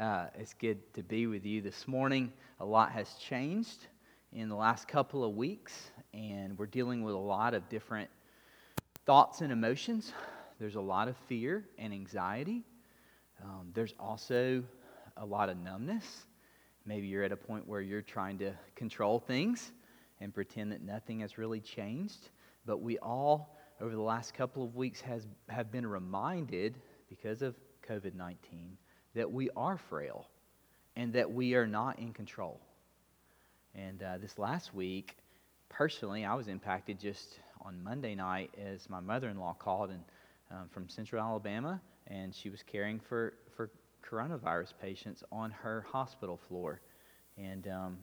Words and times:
Uh, 0.00 0.28
it's 0.38 0.54
good 0.54 0.78
to 0.94 1.02
be 1.02 1.26
with 1.26 1.44
you 1.44 1.60
this 1.60 1.86
morning. 1.86 2.32
A 2.60 2.64
lot 2.64 2.90
has 2.90 3.16
changed 3.16 3.86
in 4.32 4.48
the 4.48 4.54
last 4.54 4.88
couple 4.88 5.22
of 5.22 5.36
weeks, 5.36 5.90
and 6.14 6.58
we're 6.58 6.64
dealing 6.64 7.02
with 7.02 7.14
a 7.14 7.18
lot 7.18 7.52
of 7.52 7.68
different 7.68 8.08
thoughts 9.04 9.42
and 9.42 9.52
emotions. 9.52 10.14
There's 10.58 10.76
a 10.76 10.80
lot 10.80 11.08
of 11.08 11.18
fear 11.28 11.66
and 11.76 11.92
anxiety. 11.92 12.62
Um, 13.44 13.72
there's 13.74 13.92
also 14.00 14.64
a 15.18 15.26
lot 15.26 15.50
of 15.50 15.58
numbness. 15.58 16.24
Maybe 16.86 17.06
you're 17.06 17.24
at 17.24 17.32
a 17.32 17.36
point 17.36 17.68
where 17.68 17.82
you're 17.82 18.00
trying 18.00 18.38
to 18.38 18.54
control 18.76 19.18
things 19.18 19.70
and 20.18 20.32
pretend 20.32 20.72
that 20.72 20.80
nothing 20.80 21.20
has 21.20 21.36
really 21.36 21.60
changed. 21.60 22.30
But 22.64 22.80
we 22.80 22.96
all, 23.00 23.54
over 23.82 23.94
the 23.94 24.00
last 24.00 24.32
couple 24.32 24.64
of 24.64 24.74
weeks, 24.76 25.02
has, 25.02 25.26
have 25.50 25.70
been 25.70 25.86
reminded, 25.86 26.78
because 27.10 27.42
of 27.42 27.54
COVID 27.86 28.14
19, 28.14 28.78
that 29.14 29.30
we 29.30 29.50
are 29.56 29.76
frail 29.76 30.26
and 30.96 31.12
that 31.12 31.30
we 31.30 31.54
are 31.54 31.66
not 31.66 31.98
in 31.98 32.12
control. 32.12 32.60
And 33.74 34.02
uh, 34.02 34.18
this 34.18 34.38
last 34.38 34.74
week, 34.74 35.16
personally, 35.68 36.24
I 36.24 36.34
was 36.34 36.48
impacted 36.48 36.98
just 36.98 37.38
on 37.62 37.82
Monday 37.82 38.14
night 38.14 38.50
as 38.60 38.88
my 38.88 39.00
mother 39.00 39.28
in 39.28 39.38
law 39.38 39.54
called 39.54 39.90
and, 39.90 40.02
um, 40.50 40.68
from 40.70 40.88
Central 40.88 41.22
Alabama, 41.22 41.80
and 42.06 42.34
she 42.34 42.50
was 42.50 42.62
caring 42.62 42.98
for, 42.98 43.34
for 43.56 43.70
coronavirus 44.08 44.72
patients 44.80 45.22
on 45.30 45.50
her 45.50 45.86
hospital 45.88 46.38
floor. 46.48 46.80
And 47.38 47.68
um, 47.68 47.98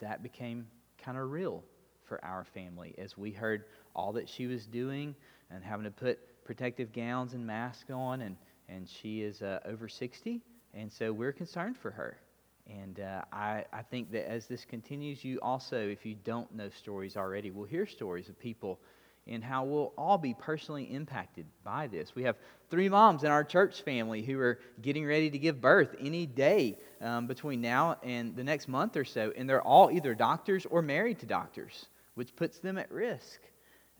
that 0.00 0.22
became 0.22 0.66
kind 1.02 1.18
of 1.18 1.30
real 1.30 1.64
for 2.04 2.24
our 2.24 2.44
family 2.44 2.94
as 2.98 3.16
we 3.16 3.30
heard 3.32 3.64
all 3.94 4.12
that 4.12 4.28
she 4.28 4.46
was 4.46 4.66
doing 4.66 5.14
and 5.50 5.64
having 5.64 5.84
to 5.84 5.90
put 5.90 6.44
protective 6.44 6.92
gowns 6.92 7.34
and 7.34 7.46
masks 7.46 7.90
on 7.90 8.22
and 8.22 8.36
and 8.74 8.88
she 8.88 9.22
is 9.22 9.42
uh, 9.42 9.60
over 9.66 9.88
60, 9.88 10.40
and 10.74 10.90
so 10.90 11.12
we're 11.12 11.32
concerned 11.32 11.76
for 11.76 11.90
her. 11.90 12.18
And 12.66 13.00
uh, 13.00 13.22
I, 13.32 13.64
I 13.72 13.82
think 13.82 14.12
that 14.12 14.30
as 14.30 14.46
this 14.46 14.64
continues, 14.64 15.24
you 15.24 15.38
also, 15.42 15.76
if 15.76 16.06
you 16.06 16.14
don't 16.24 16.52
know 16.54 16.70
stories 16.70 17.16
already, 17.16 17.50
will 17.50 17.64
hear 17.64 17.86
stories 17.86 18.28
of 18.28 18.38
people 18.38 18.78
and 19.26 19.42
how 19.44 19.64
we'll 19.64 19.92
all 19.96 20.18
be 20.18 20.34
personally 20.34 20.84
impacted 20.92 21.46
by 21.62 21.86
this. 21.86 22.14
We 22.14 22.24
have 22.24 22.36
three 22.70 22.88
moms 22.88 23.22
in 23.24 23.30
our 23.30 23.44
church 23.44 23.82
family 23.82 24.22
who 24.22 24.38
are 24.40 24.58
getting 24.80 25.06
ready 25.06 25.30
to 25.30 25.38
give 25.38 25.60
birth 25.60 25.94
any 26.00 26.26
day 26.26 26.78
um, 27.00 27.26
between 27.26 27.60
now 27.60 27.98
and 28.02 28.34
the 28.34 28.42
next 28.42 28.68
month 28.68 28.96
or 28.96 29.04
so, 29.04 29.32
and 29.36 29.48
they're 29.48 29.62
all 29.62 29.90
either 29.90 30.14
doctors 30.14 30.66
or 30.66 30.82
married 30.82 31.20
to 31.20 31.26
doctors, 31.26 31.86
which 32.14 32.34
puts 32.34 32.58
them 32.58 32.78
at 32.78 32.90
risk. 32.90 33.40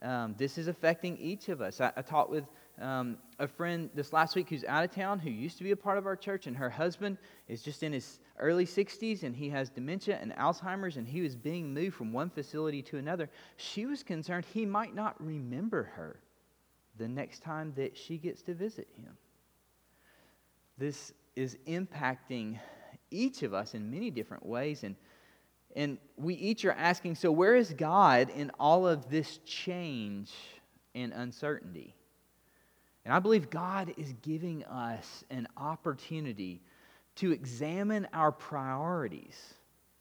Um, 0.02 0.34
this 0.36 0.58
is 0.58 0.66
affecting 0.66 1.16
each 1.18 1.48
of 1.48 1.60
us. 1.60 1.80
I, 1.80 1.92
I 1.96 2.02
talked 2.02 2.30
with 2.30 2.44
um, 2.82 3.16
a 3.38 3.46
friend 3.46 3.88
this 3.94 4.12
last 4.12 4.34
week 4.34 4.48
who's 4.48 4.64
out 4.64 4.84
of 4.84 4.90
town 4.90 5.18
who 5.18 5.30
used 5.30 5.56
to 5.58 5.64
be 5.64 5.70
a 5.70 5.76
part 5.76 5.98
of 5.98 6.06
our 6.06 6.16
church, 6.16 6.46
and 6.46 6.56
her 6.56 6.68
husband 6.68 7.16
is 7.48 7.62
just 7.62 7.82
in 7.82 7.92
his 7.92 8.18
early 8.38 8.66
60s 8.66 9.22
and 9.22 9.36
he 9.36 9.48
has 9.48 9.70
dementia 9.70 10.18
and 10.20 10.32
Alzheimer's, 10.36 10.96
and 10.96 11.06
he 11.06 11.20
was 11.20 11.36
being 11.36 11.72
moved 11.72 11.94
from 11.94 12.12
one 12.12 12.28
facility 12.28 12.82
to 12.82 12.98
another. 12.98 13.30
She 13.56 13.86
was 13.86 14.02
concerned 14.02 14.44
he 14.44 14.66
might 14.66 14.94
not 14.94 15.14
remember 15.24 15.84
her 15.94 16.18
the 16.98 17.08
next 17.08 17.42
time 17.42 17.72
that 17.76 17.96
she 17.96 18.18
gets 18.18 18.42
to 18.42 18.54
visit 18.54 18.88
him. 18.96 19.16
This 20.76 21.12
is 21.36 21.56
impacting 21.66 22.58
each 23.10 23.42
of 23.42 23.54
us 23.54 23.74
in 23.74 23.90
many 23.90 24.10
different 24.10 24.44
ways, 24.44 24.84
and 24.84 24.96
and 25.74 25.98
we 26.18 26.34
each 26.34 26.64
are 26.64 26.72
asking, 26.72 27.14
so 27.14 27.32
where 27.32 27.56
is 27.56 27.72
God 27.72 28.28
in 28.30 28.50
all 28.60 28.86
of 28.86 29.08
this 29.08 29.38
change 29.46 30.30
and 30.94 31.14
uncertainty? 31.14 31.94
And 33.04 33.12
I 33.12 33.18
believe 33.18 33.50
God 33.50 33.92
is 33.96 34.12
giving 34.22 34.64
us 34.64 35.24
an 35.30 35.48
opportunity 35.56 36.62
to 37.16 37.32
examine 37.32 38.06
our 38.12 38.32
priorities 38.32 39.54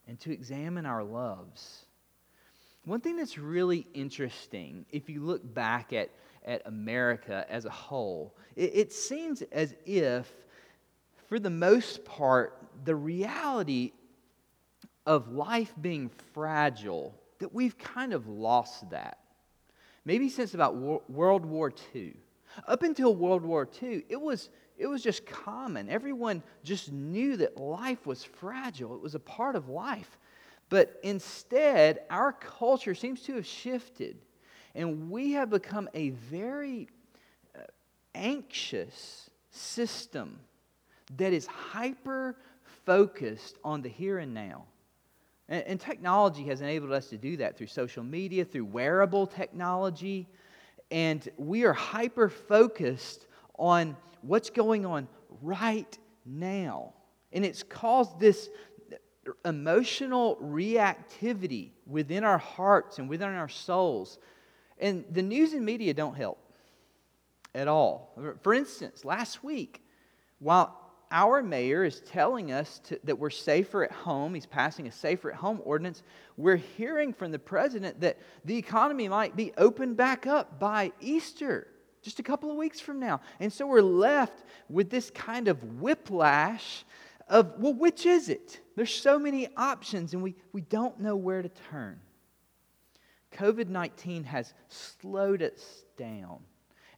and 0.07 0.19
to 0.19 0.31
examine 0.31 0.85
our 0.85 1.03
loves. 1.03 1.85
One 2.85 2.99
thing 2.99 3.17
that's 3.17 3.37
really 3.37 3.87
interesting, 3.93 4.85
if 4.91 5.09
you 5.09 5.21
look 5.21 5.41
back 5.53 5.93
at, 5.93 6.09
at 6.45 6.61
America 6.65 7.45
as 7.49 7.65
a 7.65 7.69
whole, 7.69 8.35
it, 8.55 8.71
it 8.73 8.93
seems 8.93 9.41
as 9.51 9.75
if, 9.85 10.31
for 11.27 11.39
the 11.39 11.49
most 11.49 12.05
part, 12.05 12.57
the 12.85 12.95
reality 12.95 13.93
of 15.05 15.31
life 15.31 15.73
being 15.81 16.09
fragile, 16.33 17.15
that 17.39 17.53
we've 17.53 17.77
kind 17.77 18.13
of 18.13 18.27
lost 18.27 18.89
that. 18.91 19.17
Maybe 20.05 20.29
since 20.29 20.53
about 20.53 20.75
World 21.09 21.45
War 21.45 21.71
II. 21.95 22.15
Up 22.67 22.83
until 22.83 23.15
World 23.15 23.43
War 23.43 23.67
II, 23.81 24.05
it 24.09 24.19
was, 24.19 24.49
it 24.77 24.87
was 24.87 25.03
just 25.03 25.25
common. 25.25 25.89
Everyone 25.89 26.43
just 26.63 26.91
knew 26.91 27.37
that 27.37 27.57
life 27.57 28.05
was 28.05 28.23
fragile, 28.23 28.95
it 28.95 29.01
was 29.01 29.15
a 29.15 29.19
part 29.19 29.55
of 29.55 29.69
life. 29.69 30.17
But 30.69 30.99
instead, 31.03 31.99
our 32.09 32.31
culture 32.31 32.95
seems 32.95 33.21
to 33.23 33.35
have 33.35 33.45
shifted, 33.45 34.17
and 34.73 35.11
we 35.11 35.33
have 35.33 35.49
become 35.49 35.89
a 35.93 36.11
very 36.11 36.87
uh, 37.53 37.63
anxious 38.15 39.29
system 39.49 40.39
that 41.17 41.33
is 41.33 41.45
hyper 41.45 42.37
focused 42.85 43.57
on 43.63 43.81
the 43.81 43.89
here 43.89 44.19
and 44.19 44.33
now. 44.33 44.63
And, 45.49 45.63
and, 45.67 45.79
technology 45.79 46.43
has 46.45 46.61
enabled 46.61 46.93
us 46.93 47.07
to 47.07 47.17
do 47.17 47.37
that 47.37 47.57
through 47.57 47.67
social 47.67 48.03
media, 48.03 48.45
through 48.45 48.65
wearable 48.65 49.27
technology, 49.27 50.29
and 50.91 51.27
we 51.37 51.63
are 51.63 51.73
hyper 51.73 52.29
focused 52.29 53.25
on 53.57 53.95
what's 54.21 54.49
going 54.49 54.85
on 54.85 55.07
right 55.41 55.97
now. 56.25 56.93
And 57.31 57.45
it's 57.45 57.63
caused 57.63 58.19
this 58.19 58.49
emotional 59.45 60.37
reactivity 60.43 61.71
within 61.87 62.23
our 62.23 62.37
hearts 62.37 62.99
and 62.99 63.07
within 63.07 63.29
our 63.29 63.47
souls. 63.47 64.19
And 64.79 65.05
the 65.09 65.21
news 65.21 65.53
and 65.53 65.65
media 65.65 65.93
don't 65.93 66.15
help 66.15 66.39
at 67.55 67.67
all. 67.67 68.13
For 68.41 68.53
instance, 68.53 69.05
last 69.05 69.43
week, 69.43 69.83
while 70.39 70.80
our 71.11 71.43
mayor 71.43 71.83
is 71.83 71.99
telling 72.01 72.51
us 72.51 72.79
to, 72.85 72.99
that 73.03 73.19
we're 73.19 73.29
safer 73.29 73.83
at 73.83 73.91
home. 73.91 74.33
He's 74.33 74.45
passing 74.45 74.87
a 74.87 74.91
safer 74.91 75.31
at 75.31 75.37
home 75.37 75.61
ordinance. 75.63 76.03
We're 76.37 76.55
hearing 76.55 77.13
from 77.13 77.31
the 77.31 77.39
president 77.39 77.99
that 78.01 78.17
the 78.45 78.57
economy 78.57 79.07
might 79.07 79.35
be 79.35 79.51
opened 79.57 79.97
back 79.97 80.25
up 80.25 80.59
by 80.59 80.91
Easter, 81.01 81.67
just 82.01 82.19
a 82.19 82.23
couple 82.23 82.49
of 82.49 82.57
weeks 82.57 82.79
from 82.79 82.99
now. 82.99 83.21
And 83.39 83.51
so 83.51 83.67
we're 83.67 83.81
left 83.81 84.43
with 84.69 84.89
this 84.89 85.11
kind 85.11 85.47
of 85.47 85.61
whiplash 85.81 86.85
of, 87.27 87.53
well, 87.59 87.73
which 87.73 88.05
is 88.05 88.29
it? 88.29 88.59
There's 88.75 88.93
so 88.93 89.19
many 89.19 89.47
options, 89.55 90.13
and 90.13 90.23
we, 90.23 90.35
we 90.53 90.61
don't 90.61 90.99
know 90.99 91.15
where 91.15 91.41
to 91.41 91.49
turn. 91.69 91.99
COVID 93.33 93.67
19 93.67 94.25
has 94.25 94.53
slowed 94.67 95.41
us 95.41 95.85
down 95.97 96.39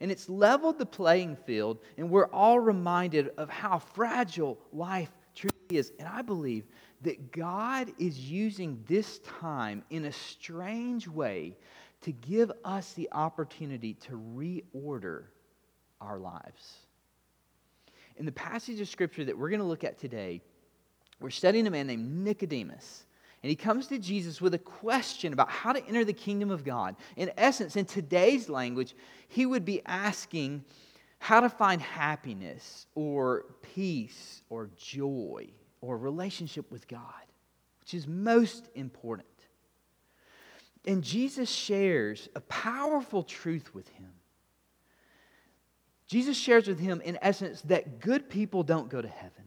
and 0.04 0.12
it's 0.12 0.28
leveled 0.28 0.78
the 0.78 0.86
playing 0.86 1.34
field, 1.34 1.80
and 1.98 2.10
we're 2.10 2.28
all 2.28 2.60
reminded 2.60 3.30
of 3.38 3.50
how 3.50 3.80
fragile 3.80 4.60
life 4.74 5.10
truly 5.34 5.56
is. 5.70 5.94
And 5.98 6.10
I 6.10 6.22
believe 6.22 6.66
that 7.04 7.32
God 7.32 7.90
is 7.98 8.20
using 8.20 8.84
this 8.86 9.20
time 9.20 9.82
in 9.92 10.04
a 10.04 10.12
strange 10.12 11.08
way 11.08 11.56
to 12.02 12.12
give 12.12 12.52
us 12.66 12.92
the 12.92 13.08
opportunity 13.14 13.94
to 13.94 14.22
reorder 14.36 15.24
our 16.02 16.20
lives. 16.20 16.80
In 18.18 18.26
the 18.26 18.32
passage 18.34 18.82
of 18.82 18.90
Scripture 18.90 19.24
that 19.24 19.38
we're 19.38 19.50
going 19.50 19.62
to 19.62 19.66
look 19.66 19.86
at 19.86 19.98
today, 19.98 20.42
we're 21.22 21.30
studying 21.30 21.66
a 21.66 21.72
man 21.72 21.88
named 21.88 22.26
Nicodemus. 22.26 23.06
And 23.44 23.50
he 23.50 23.58
comes 23.58 23.88
to 23.88 24.00
Jesus 24.00 24.40
with 24.40 24.54
a 24.54 24.60
question 24.60 25.34
about 25.34 25.50
how 25.50 25.74
to 25.74 25.86
enter 25.86 26.06
the 26.06 26.14
kingdom 26.14 26.50
of 26.50 26.64
God. 26.64 26.96
In 27.18 27.30
essence, 27.38 27.76
in 27.76 27.86
today's 27.86 28.48
language, 28.48 28.96
he 29.28 29.46
would 29.46 29.66
be 29.66 29.82
asking 29.86 30.64
how 31.20 31.42
to 31.42 31.50
find 31.50 31.82
happiness 31.82 32.88
or 32.96 33.46
peace 33.62 34.44
or 34.50 34.70
joy 34.78 35.50
or 35.82 35.98
relationship 35.98 36.72
with 36.72 36.88
God, 36.88 37.04
which 37.82 37.94
is 37.94 38.08
most 38.08 38.70
important. 38.76 39.28
And 40.86 41.04
Jesus 41.04 41.50
shares 41.50 42.30
a 42.36 42.42
powerful 42.42 43.24
truth 43.24 43.74
with 43.74 43.90
him. 43.90 44.12
Jesus 46.08 46.38
shares 46.38 46.68
with 46.68 46.80
him, 46.80 47.02
in 47.02 47.18
essence, 47.22 47.62
that 47.64 48.00
good 48.00 48.30
people 48.30 48.64
don't 48.64 48.90
go 48.90 49.02
to 49.02 49.08
heaven, 49.08 49.44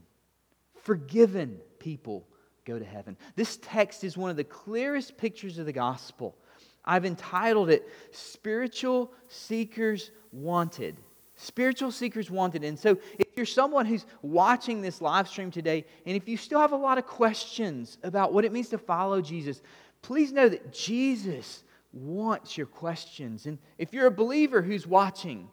forgiven 0.82 1.61
people 1.79 2.26
go 2.67 2.79
to 2.79 2.85
heaven. 2.85 3.17
This 3.37 3.59
text 3.63 4.05
is 4.05 4.17
one 4.17 4.31
of 4.31 4.37
the 4.37 4.45
clearest 4.45 5.17
pictures 5.17 5.59
of 5.59 5.65
the 5.65 5.73
gospel. 5.73 6.37
I've 6.85 7.07
entitled 7.07 7.71
it 7.71 7.89
Spiritual 8.11 9.13
Seekers 9.29 10.11
Wanted. 10.33 10.97
Spiritual 11.37 11.91
Seekers 11.91 12.31
Wanted. 12.31 12.65
And 12.65 12.79
so, 12.79 12.99
if 13.19 13.27
you're 13.37 13.47
someone 13.47 13.87
who's 13.87 14.07
watching 14.23 14.81
this 14.83 15.01
live 15.01 15.29
stream 15.29 15.51
today, 15.51 15.85
and 16.05 16.17
if 16.17 16.29
you 16.29 16.37
still 16.37 16.61
have 16.61 16.73
a 16.73 16.77
lot 16.77 16.99
of 16.99 17.07
questions 17.07 17.99
about 18.03 18.33
what 18.33 18.45
it 18.45 18.53
means 18.53 18.69
to 18.71 18.79
follow 18.79 19.21
Jesus, 19.21 19.63
please 20.03 20.33
know 20.33 20.49
that 20.49 20.73
Jesus 20.73 21.65
wants 21.93 22.57
your 22.57 22.67
questions. 22.67 23.47
And 23.47 23.59
if 23.79 23.93
you're 23.93 24.07
a 24.07 24.11
believer 24.11 24.63
who's 24.63 24.87
watching, 24.87 25.49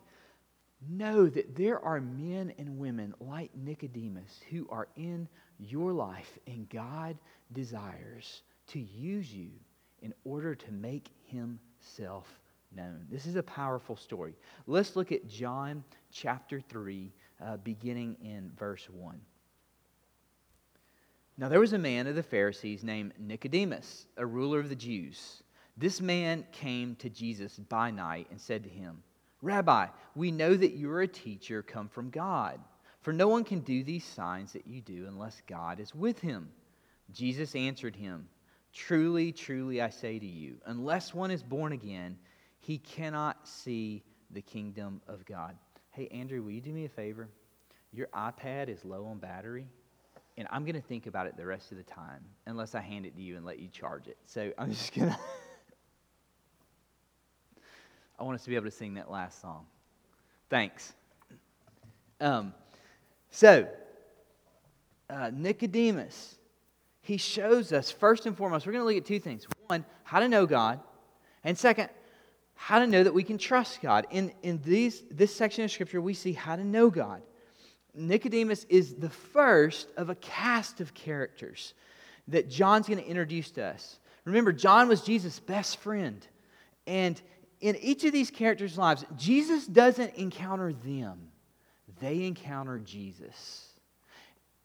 know 0.89 1.27
that 1.27 1.56
there 1.56 1.80
are 1.80 2.01
men 2.01 2.54
and 2.57 2.77
women 2.77 3.13
like 3.19 3.51
Nicodemus 3.56 4.42
who 4.50 4.68
are 4.69 4.88
in 4.95 5.27
your 5.59 5.94
life, 5.94 6.38
and 6.47 6.69
God 6.69 7.17
desires 7.51 8.41
to 8.67 8.79
use 8.79 9.33
you 9.33 9.50
in 10.01 10.13
order 10.25 10.55
to 10.55 10.71
make 10.71 11.09
himself 11.25 12.39
known. 12.75 13.05
This 13.09 13.25
is 13.25 13.35
a 13.35 13.44
powerful 13.44 13.95
story. 13.95 14.35
Let's 14.67 14.95
look 14.95 15.11
at 15.11 15.27
John 15.27 15.83
chapter 16.11 16.59
3, 16.59 17.11
uh, 17.44 17.57
beginning 17.57 18.17
in 18.21 18.51
verse 18.57 18.88
1. 18.89 19.19
Now, 21.38 21.50
there 21.50 21.59
was 21.59 21.73
a 21.73 21.79
man 21.79 22.05
of 22.07 22.15
the 22.15 22.23
Pharisees 22.23 22.83
named 22.83 23.13
Nicodemus, 23.17 24.05
a 24.17 24.25
ruler 24.25 24.59
of 24.59 24.69
the 24.69 24.75
Jews. 24.75 25.41
This 25.75 26.00
man 26.00 26.45
came 26.51 26.95
to 26.97 27.09
Jesus 27.09 27.57
by 27.57 27.89
night 27.89 28.27
and 28.29 28.39
said 28.39 28.63
to 28.63 28.69
him, 28.69 29.01
Rabbi, 29.41 29.88
we 30.15 30.31
know 30.31 30.55
that 30.55 30.73
you 30.73 30.91
are 30.91 31.01
a 31.01 31.07
teacher 31.07 31.63
come 31.63 31.89
from 31.89 32.11
God, 32.11 32.59
for 33.03 33.11
no 33.11 33.27
one 33.27 33.44
can 33.44 33.59
do 33.59 33.83
these 33.83 34.05
signs 34.05 34.53
that 34.53 34.65
you 34.65 34.81
do 34.81 35.05
unless 35.07 35.41
God 35.45 35.79
is 35.81 35.94
with 35.94 36.19
him. 36.19 36.50
Jesus 37.11 37.53
answered 37.53 37.95
him, 37.95 38.27
Truly, 38.73 39.31
truly, 39.31 39.81
I 39.81 39.89
say 39.89 40.17
to 40.17 40.25
you, 40.25 40.55
unless 40.65 41.13
one 41.13 41.29
is 41.29 41.44
born 41.44 41.73
again, 41.73 42.17
he 42.59 42.79
cannot 42.79 43.47
see 43.47 44.03
the 44.31 44.41
kingdom 44.41 45.01
of 45.07 45.25
God. 45.25 45.55
Hey, 45.91 46.07
Andrew, 46.07 46.41
will 46.41 46.51
you 46.51 46.61
do 46.61 46.71
me 46.71 46.85
a 46.85 46.89
favor? 46.89 47.29
Your 47.91 48.07
iPad 48.07 48.69
is 48.69 48.83
low 48.83 49.05
on 49.05 49.19
battery, 49.19 49.67
and 50.38 50.47
I'm 50.50 50.63
going 50.63 50.75
to 50.75 50.81
think 50.81 51.05
about 51.05 51.27
it 51.27 51.38
the 51.38 51.45
rest 51.45 51.71
of 51.71 51.77
the 51.77 51.83
time, 51.83 52.23
unless 52.47 52.73
I 52.73 52.81
hand 52.81 53.05
it 53.05 53.15
to 53.17 53.21
you 53.21 53.35
and 53.35 53.45
let 53.45 53.59
you 53.59 53.67
charge 53.67 54.07
it. 54.07 54.17
So 54.25 54.51
I'm 54.57 54.71
just 54.71 54.95
going 54.95 55.09
to. 55.11 55.17
I 58.17 58.23
want 58.23 58.35
us 58.35 58.44
to 58.45 58.50
be 58.50 58.55
able 58.55 58.65
to 58.65 58.71
sing 58.71 58.94
that 58.94 59.11
last 59.11 59.41
song. 59.41 59.65
Thanks. 60.50 60.94
Um, 62.21 62.53
so, 63.35 63.68
uh, 65.09 65.31
Nicodemus, 65.33 66.35
he 67.01 67.18
shows 67.18 67.74
us, 67.74 67.89
first 67.89 68.27
and 68.27 68.38
foremost, 68.38 68.68
we're 68.68 68.74
going 68.74 68.83
to 68.83 68.85
look 68.85 68.95
at 68.95 69.07
two 69.07 69.19
things. 69.19 69.47
One, 69.65 69.85
how 70.03 70.19
to 70.19 70.27
know 70.27 70.45
God. 70.45 70.80
And 71.44 71.57
second, 71.57 71.89
how 72.53 72.77
to 72.77 72.85
know 72.85 73.03
that 73.03 73.12
we 73.12 73.24
can 73.24 73.39
trust 73.39 73.81
God. 73.81 74.06
In, 74.12 74.31
in 74.44 74.62
these, 74.63 75.03
this 75.09 75.35
section 75.35 75.63
of 75.63 75.71
Scripture, 75.71 76.00
we 76.00 76.13
see 76.13 76.33
how 76.33 76.56
to 76.56 76.63
know 76.63 76.91
God. 76.91 77.24
Nicodemus 77.95 78.68
is 78.69 78.94
the 78.94 79.09
first 79.09 79.89
of 79.97 80.12
a 80.12 80.15
cast 80.15 80.79
of 80.79 80.94
characters 80.94 81.74
that 82.27 82.51
John's 82.51 82.88
going 82.88 83.00
to 83.00 83.07
introduce 83.07 83.50
to 83.51 83.63
us. 83.63 83.97
Remember, 84.25 84.51
John 84.53 84.88
was 84.88 85.01
Jesus' 85.01 85.39
best 85.39 85.77
friend. 85.77 86.24
And 86.86 87.19
in 87.62 87.77
each 87.77 88.03
of 88.03 88.13
these 88.13 88.29
characters' 88.29 88.77
lives, 88.77 89.03
Jesus 89.18 89.65
doesn't 89.65 90.13
encounter 90.13 90.71
them, 90.71 91.29
they 91.99 92.25
encounter 92.25 92.79
Jesus. 92.79 93.69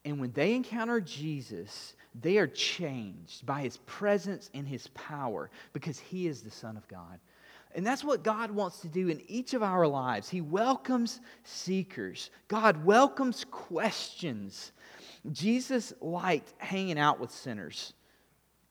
And 0.05 0.21
when 0.21 0.33
they 0.33 0.55
encounter 0.55 1.01
Jesus, 1.01 1.95
they 2.21 2.39
are 2.39 2.47
changed 2.47 3.45
by 3.45 3.61
his 3.63 3.77
presence 3.79 4.51
and 4.55 4.67
his 4.67 4.87
power 4.89 5.51
because 5.73 5.99
he 5.99 6.27
is 6.27 6.43
the 6.43 6.51
Son 6.51 6.77
of 6.77 6.87
God. 6.89 7.19
And 7.75 7.87
that's 7.87 8.03
what 8.03 8.25
God 8.25 8.51
wants 8.51 8.81
to 8.81 8.89
do 8.89 9.09
in 9.09 9.23
each 9.29 9.55
of 9.55 9.63
our 9.63 9.87
lives. 9.87 10.29
He 10.29 10.41
welcomes 10.41 11.21
seekers, 11.45 12.31
God 12.49 12.85
welcomes 12.85 13.45
questions. 13.51 14.73
Jesus 15.33 15.93
liked 16.01 16.55
hanging 16.59 16.99
out 16.99 17.19
with 17.21 17.31
sinners. 17.31 17.93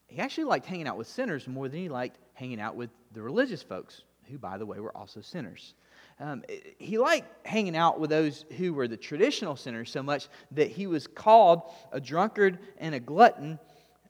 He 0.07 0.19
actually 0.19 0.45
liked 0.45 0.65
hanging 0.65 0.88
out 0.88 0.98
with 0.98 1.07
sinners 1.07 1.48
more 1.48 1.68
than 1.68 1.80
he 1.80 1.89
liked 1.89 2.18
hanging 2.33 2.62
out 2.62 2.75
with 2.75 2.89
the 3.13 3.21
religious 3.21 3.62
folks 3.62 4.01
who, 4.30 4.38
by 4.38 4.57
the 4.57 4.65
way, 4.65 4.80
were 4.80 4.95
also 4.95 5.21
sinners. 5.21 5.74
Um, 6.19 6.44
he 6.80 6.98
liked 6.98 7.46
hanging 7.46 7.75
out 7.75 8.00
with 8.00 8.10
those 8.10 8.46
who 8.58 8.74
were 8.74 8.88
the 8.88 8.98
traditional 8.98 9.56
sinners 9.56 9.92
so 9.92 10.02
much 10.02 10.30
that 10.52 10.69
he 10.69 10.88
was 10.88 11.06
called 11.06 11.62
a 11.92 12.02
drunkard 12.02 12.58
and 12.80 12.96
a 12.96 13.00
glutton, 13.00 13.60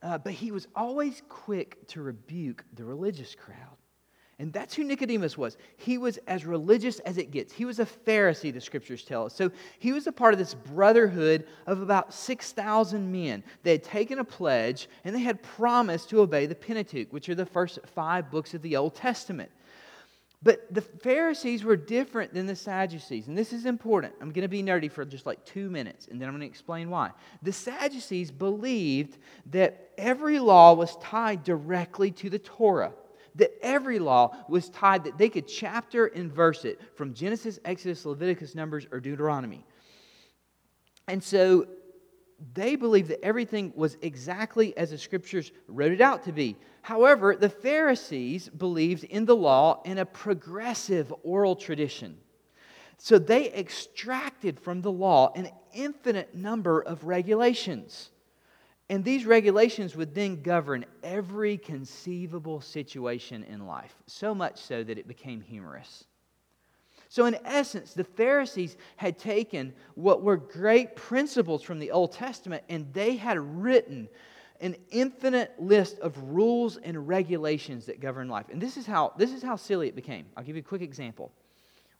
uh, 0.02 0.16
but 0.16 0.32
he 0.32 0.50
was 0.50 0.66
always 0.74 1.22
quick 1.28 1.86
to 1.88 2.00
rebuke 2.00 2.64
the 2.74 2.84
religious 2.84 3.34
crowd. 3.34 3.76
And 4.40 4.52
that's 4.52 4.72
who 4.72 4.84
Nicodemus 4.84 5.36
was. 5.36 5.56
He 5.76 5.98
was 5.98 6.16
as 6.28 6.46
religious 6.46 7.00
as 7.00 7.18
it 7.18 7.32
gets. 7.32 7.52
He 7.52 7.64
was 7.64 7.80
a 7.80 7.84
Pharisee, 7.84 8.54
the 8.54 8.60
scriptures 8.60 9.02
tell 9.02 9.26
us. 9.26 9.34
So 9.34 9.50
he 9.80 9.92
was 9.92 10.06
a 10.06 10.12
part 10.12 10.32
of 10.32 10.38
this 10.38 10.54
brotherhood 10.54 11.48
of 11.66 11.82
about 11.82 12.14
6,000 12.14 13.10
men. 13.10 13.42
They 13.64 13.72
had 13.72 13.82
taken 13.82 14.20
a 14.20 14.24
pledge 14.24 14.88
and 15.02 15.14
they 15.14 15.20
had 15.20 15.42
promised 15.42 16.10
to 16.10 16.20
obey 16.20 16.46
the 16.46 16.54
Pentateuch, 16.54 17.12
which 17.12 17.28
are 17.28 17.34
the 17.34 17.44
first 17.44 17.80
five 17.84 18.30
books 18.30 18.54
of 18.54 18.62
the 18.62 18.76
Old 18.76 18.94
Testament. 18.94 19.50
But 20.40 20.72
the 20.72 20.82
Pharisees 20.82 21.64
were 21.64 21.76
different 21.76 22.32
than 22.32 22.46
the 22.46 22.54
Sadducees. 22.54 23.26
And 23.26 23.36
this 23.36 23.52
is 23.52 23.66
important. 23.66 24.14
I'm 24.20 24.30
going 24.30 24.42
to 24.42 24.48
be 24.48 24.62
nerdy 24.62 24.90
for 24.90 25.04
just 25.04 25.26
like 25.26 25.44
two 25.44 25.68
minutes, 25.68 26.06
and 26.06 26.20
then 26.20 26.28
I'm 26.28 26.34
going 26.34 26.42
to 26.42 26.46
explain 26.46 26.90
why. 26.90 27.10
The 27.42 27.52
Sadducees 27.52 28.30
believed 28.30 29.18
that 29.46 29.90
every 29.98 30.38
law 30.38 30.74
was 30.74 30.96
tied 30.98 31.42
directly 31.42 32.12
to 32.12 32.30
the 32.30 32.38
Torah, 32.38 32.92
that 33.34 33.50
every 33.62 33.98
law 33.98 34.36
was 34.48 34.70
tied, 34.70 35.04
that 35.04 35.18
they 35.18 35.28
could 35.28 35.48
chapter 35.48 36.06
and 36.06 36.32
verse 36.32 36.64
it 36.64 36.80
from 36.96 37.14
Genesis, 37.14 37.58
Exodus, 37.64 38.06
Leviticus, 38.06 38.54
Numbers, 38.54 38.86
or 38.92 39.00
Deuteronomy. 39.00 39.66
And 41.08 41.22
so 41.22 41.66
they 42.54 42.76
believed 42.76 43.08
that 43.08 43.24
everything 43.24 43.72
was 43.74 43.96
exactly 44.02 44.76
as 44.76 44.90
the 44.90 44.98
scriptures 44.98 45.50
wrote 45.66 45.92
it 45.92 46.00
out 46.00 46.24
to 46.24 46.32
be. 46.32 46.56
However, 46.82 47.36
the 47.36 47.48
Pharisees 47.48 48.48
believed 48.48 49.04
in 49.04 49.24
the 49.24 49.36
law 49.36 49.82
in 49.84 49.98
a 49.98 50.06
progressive 50.06 51.12
oral 51.22 51.56
tradition. 51.56 52.16
So 52.98 53.18
they 53.18 53.52
extracted 53.52 54.58
from 54.58 54.82
the 54.82 54.90
law 54.90 55.32
an 55.34 55.50
infinite 55.72 56.34
number 56.34 56.80
of 56.80 57.04
regulations. 57.04 58.10
And 58.90 59.04
these 59.04 59.26
regulations 59.26 59.94
would 59.94 60.14
then 60.14 60.42
govern 60.42 60.86
every 61.02 61.58
conceivable 61.58 62.60
situation 62.60 63.44
in 63.44 63.66
life, 63.66 63.94
so 64.06 64.34
much 64.34 64.58
so 64.58 64.82
that 64.82 64.98
it 64.98 65.06
became 65.06 65.40
humorous. 65.40 66.07
So, 67.08 67.24
in 67.24 67.38
essence, 67.44 67.94
the 67.94 68.04
Pharisees 68.04 68.76
had 68.96 69.18
taken 69.18 69.72
what 69.94 70.22
were 70.22 70.36
great 70.36 70.94
principles 70.94 71.62
from 71.62 71.78
the 71.78 71.90
Old 71.90 72.12
Testament 72.12 72.62
and 72.68 72.92
they 72.92 73.16
had 73.16 73.38
written 73.38 74.08
an 74.60 74.76
infinite 74.90 75.54
list 75.58 75.98
of 76.00 76.18
rules 76.22 76.76
and 76.78 77.08
regulations 77.08 77.86
that 77.86 78.00
govern 78.00 78.28
life. 78.28 78.46
And 78.50 78.60
this 78.60 78.76
is 78.76 78.86
how, 78.86 79.12
this 79.16 79.32
is 79.32 79.42
how 79.42 79.56
silly 79.56 79.88
it 79.88 79.94
became. 79.94 80.26
I'll 80.36 80.44
give 80.44 80.56
you 80.56 80.60
a 80.60 80.64
quick 80.64 80.82
example. 80.82 81.32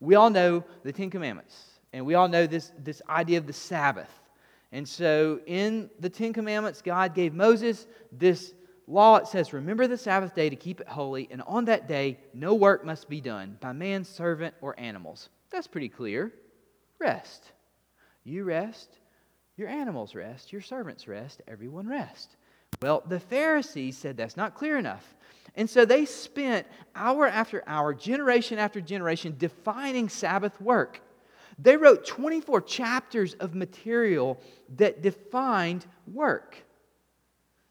We 0.01 0.15
all 0.15 0.31
know 0.31 0.65
the 0.83 0.93
Ten 0.93 1.11
Commandments, 1.11 1.81
and 1.93 2.05
we 2.05 2.15
all 2.15 2.29
know 2.29 2.47
this, 2.47 2.73
this 2.79 3.03
idea 3.09 3.39
of 3.39 3.47
the 3.47 3.53
Sabbath. 3.53 4.11
And 4.71 4.87
so, 4.87 5.41
in 5.47 5.89
the 5.99 6.11
Ten 6.11 6.33
Commandments, 6.33 6.83
God 6.83 7.15
gave 7.15 7.33
Moses 7.33 7.87
this 8.13 8.55
law, 8.89 9.17
it 9.17 9.29
says, 9.29 9.53
Remember 9.53 9.87
the 9.87 9.97
Sabbath 9.97 10.35
day 10.35 10.51
to 10.51 10.57
keep 10.57 10.81
it 10.81 10.89
holy, 10.89 11.29
and 11.31 11.43
on 11.43 11.67
that 11.67 11.87
day 11.87 12.19
no 12.35 12.55
work 12.55 12.85
must 12.85 13.09
be 13.09 13.21
done 13.21 13.57
by 13.61 13.73
man, 13.73 14.05
servant, 14.05 14.55
or 14.61 14.79
animals. 14.79 15.29
That's 15.51 15.67
pretty 15.67 15.89
clear. 15.89 16.33
Rest. 16.99 17.53
You 18.25 18.45
rest, 18.45 18.99
your 19.57 19.69
animals 19.69 20.15
rest, 20.15 20.53
your 20.53 20.61
servants 20.61 21.09
rest, 21.09 21.41
everyone 21.49 21.89
rest. 21.89 22.37
Well, 22.83 23.03
the 23.07 23.21
Pharisees 23.21 23.97
said 23.97 24.17
that's 24.17 24.37
not 24.37 24.55
clear 24.55 24.77
enough. 24.77 25.15
And 25.55 25.69
so 25.69 25.85
they 25.85 26.05
spent 26.05 26.67
hour 26.95 27.27
after 27.27 27.65
hour, 27.67 27.95
generation 27.95 28.59
after 28.59 28.81
generation, 28.81 29.35
defining 29.39 30.09
Sabbath 30.09 30.61
work. 30.61 31.01
They 31.59 31.77
wrote 31.77 32.07
24 32.07 32.61
chapters 32.63 33.35
of 33.35 33.55
material 33.55 34.41
that 34.77 35.03
defined 35.03 35.87
work. 36.07 36.63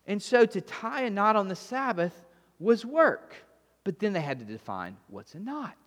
And 0.07 0.21
so 0.21 0.45
to 0.45 0.61
tie 0.61 1.03
a 1.03 1.09
knot 1.09 1.35
on 1.35 1.47
the 1.47 1.55
Sabbath 1.55 2.25
was 2.59 2.85
work. 2.85 3.35
But 3.83 3.99
then 3.99 4.13
they 4.13 4.21
had 4.21 4.39
to 4.39 4.45
define 4.45 4.97
what's 5.07 5.35
a 5.35 5.39
knot. 5.39 5.77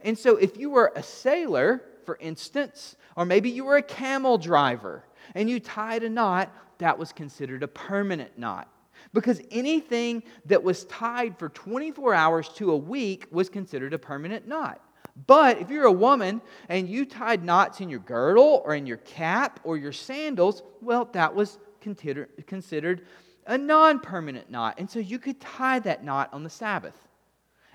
And 0.00 0.18
so 0.18 0.36
if 0.36 0.56
you 0.56 0.70
were 0.70 0.92
a 0.94 1.02
sailor, 1.02 1.82
for 2.04 2.16
instance, 2.20 2.96
or 3.16 3.24
maybe 3.24 3.50
you 3.50 3.64
were 3.64 3.76
a 3.76 3.82
camel 3.82 4.38
driver 4.38 5.04
and 5.34 5.48
you 5.48 5.60
tied 5.60 6.02
a 6.02 6.10
knot, 6.10 6.52
that 6.78 6.98
was 6.98 7.12
considered 7.12 7.62
a 7.62 7.68
permanent 7.68 8.38
knot. 8.38 8.68
Because 9.12 9.40
anything 9.50 10.22
that 10.46 10.62
was 10.62 10.84
tied 10.86 11.38
for 11.38 11.48
24 11.48 12.14
hours 12.14 12.48
to 12.50 12.72
a 12.72 12.76
week 12.76 13.26
was 13.30 13.48
considered 13.48 13.94
a 13.94 13.98
permanent 13.98 14.48
knot. 14.48 14.80
But 15.26 15.58
if 15.58 15.70
you're 15.70 15.84
a 15.84 15.92
woman 15.92 16.40
and 16.68 16.88
you 16.88 17.04
tied 17.04 17.44
knots 17.44 17.80
in 17.80 17.88
your 17.88 18.00
girdle 18.00 18.62
or 18.64 18.74
in 18.74 18.86
your 18.86 18.96
cap 18.98 19.60
or 19.62 19.76
your 19.76 19.92
sandals, 19.92 20.62
well, 20.80 21.08
that 21.12 21.34
was 21.34 21.58
considered, 21.80 22.30
considered 22.46 23.06
a 23.46 23.58
non 23.58 24.00
permanent 24.00 24.50
knot. 24.50 24.76
And 24.78 24.90
so 24.90 24.98
you 24.98 25.18
could 25.18 25.40
tie 25.40 25.78
that 25.80 26.04
knot 26.04 26.30
on 26.32 26.44
the 26.44 26.50
Sabbath. 26.50 26.96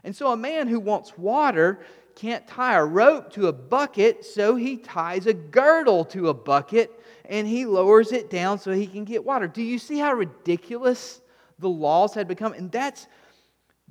And 0.04 0.16
so 0.16 0.32
a 0.32 0.38
man 0.38 0.68
who 0.68 0.80
wants 0.80 1.18
water 1.18 1.80
can't 2.16 2.48
tie 2.48 2.76
a 2.76 2.84
rope 2.84 3.32
to 3.34 3.48
a 3.48 3.54
bucket, 3.54 4.26
so 4.26 4.56
he 4.56 4.78
ties 4.78 5.26
a 5.26 5.34
girdle 5.34 6.04
to 6.06 6.30
a 6.30 6.34
bucket 6.34 6.92
and 7.26 7.48
he 7.48 7.66
lowers 7.66 8.12
it 8.12 8.30
down 8.30 8.60
so 8.60 8.72
he 8.72 8.88
can 8.88 9.06
get 9.06 9.24
water. 9.24 9.48
Do 9.48 9.62
you 9.62 9.78
see 9.80 10.00
how 10.00 10.14
ridiculous 10.14 11.22
the 11.60 11.70
laws 11.70 12.14
had 12.14 12.28
become? 12.28 12.54
And 12.54 12.72
that's 12.72 13.08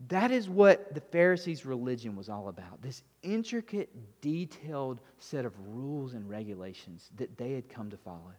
That 0.09 0.31
is 0.31 0.49
what 0.49 0.95
the 0.95 1.01
Pharisees' 1.01 1.65
religion 1.65 2.17
was 2.17 2.29
all 2.29 2.49
about 2.49 2.83
this 2.83 3.03
intricate, 3.23 3.91
detailed 4.21 5.01
set 5.19 5.45
of 5.45 5.53
rules 5.67 6.15
and 6.15 6.29
regulations 6.29 7.11
that 7.17 7.37
they 7.37 7.53
had 7.53 7.69
come 7.69 7.91
to 7.91 7.97
follow. 7.97 8.33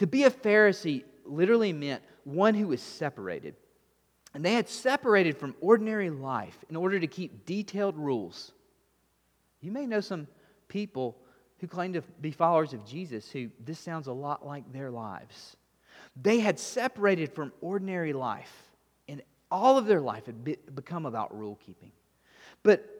To 0.00 0.06
be 0.06 0.24
a 0.24 0.30
Pharisee 0.30 1.04
literally 1.26 1.74
meant 1.74 2.02
one 2.24 2.54
who 2.54 2.68
was 2.68 2.80
separated. 2.80 3.54
And 4.32 4.42
they 4.44 4.54
had 4.54 4.68
separated 4.68 5.36
from 5.36 5.54
ordinary 5.60 6.08
life 6.08 6.56
in 6.70 6.76
order 6.76 6.98
to 6.98 7.06
keep 7.06 7.44
detailed 7.44 7.96
rules. 7.98 8.52
You 9.60 9.70
may 9.72 9.86
know 9.86 10.00
some 10.00 10.26
people 10.68 11.18
who 11.58 11.66
claim 11.66 11.92
to 11.92 12.00
be 12.20 12.30
followers 12.30 12.72
of 12.72 12.86
Jesus 12.86 13.30
who 13.30 13.50
this 13.62 13.78
sounds 13.78 14.06
a 14.06 14.12
lot 14.12 14.46
like 14.46 14.72
their 14.72 14.90
lives. 14.90 15.56
They 16.20 16.40
had 16.40 16.58
separated 16.58 17.34
from 17.34 17.52
ordinary 17.60 18.14
life, 18.14 18.52
and 19.06 19.22
all 19.50 19.76
of 19.76 19.84
their 19.84 20.00
life 20.00 20.24
had 20.24 20.42
be- 20.42 20.56
become 20.74 21.04
about 21.04 21.36
rule 21.36 21.58
keeping. 21.64 21.92
But 22.62 22.99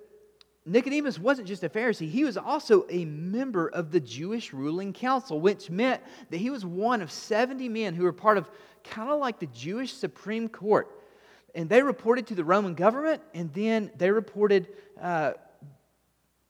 Nicodemus 0.66 1.18
wasn't 1.18 1.48
just 1.48 1.64
a 1.64 1.68
Pharisee, 1.68 2.08
he 2.08 2.24
was 2.24 2.36
also 2.36 2.86
a 2.90 3.04
member 3.06 3.68
of 3.68 3.90
the 3.90 4.00
Jewish 4.00 4.52
ruling 4.52 4.92
council, 4.92 5.40
which 5.40 5.70
meant 5.70 6.02
that 6.28 6.36
he 6.36 6.50
was 6.50 6.66
one 6.66 7.00
of 7.00 7.10
70 7.10 7.68
men 7.68 7.94
who 7.94 8.04
were 8.04 8.12
part 8.12 8.36
of 8.36 8.50
kind 8.84 9.10
of 9.10 9.18
like 9.18 9.38
the 9.38 9.46
Jewish 9.46 9.92
Supreme 9.92 10.48
Court. 10.48 10.88
And 11.54 11.68
they 11.68 11.82
reported 11.82 12.26
to 12.28 12.34
the 12.34 12.44
Roman 12.44 12.74
government, 12.74 13.22
and 13.34 13.52
then 13.54 13.90
they 13.96 14.10
reported 14.10 14.68
uh, 15.00 15.32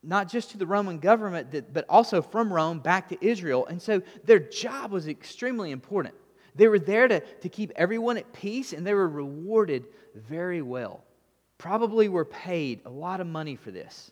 not 0.03 0.29
just 0.29 0.51
to 0.51 0.57
the 0.57 0.65
Roman 0.65 0.99
government, 0.99 1.73
but 1.73 1.85
also 1.87 2.21
from 2.21 2.51
Rome 2.51 2.79
back 2.79 3.09
to 3.09 3.25
Israel. 3.25 3.65
And 3.67 3.81
so 3.81 4.01
their 4.25 4.39
job 4.39 4.91
was 4.91 5.07
extremely 5.07 5.71
important. 5.71 6.15
They 6.53 6.67
were 6.67 6.79
there 6.79 7.07
to, 7.07 7.19
to 7.19 7.49
keep 7.49 7.71
everyone 7.75 8.17
at 8.17 8.31
peace, 8.33 8.73
and 8.73 8.85
they 8.85 8.93
were 8.93 9.07
rewarded 9.07 9.85
very 10.15 10.61
well. 10.61 11.05
Probably 11.61 12.09
were 12.09 12.25
paid 12.25 12.81
a 12.85 12.89
lot 12.89 13.21
of 13.21 13.27
money 13.27 13.55
for 13.55 13.69
this. 13.69 14.09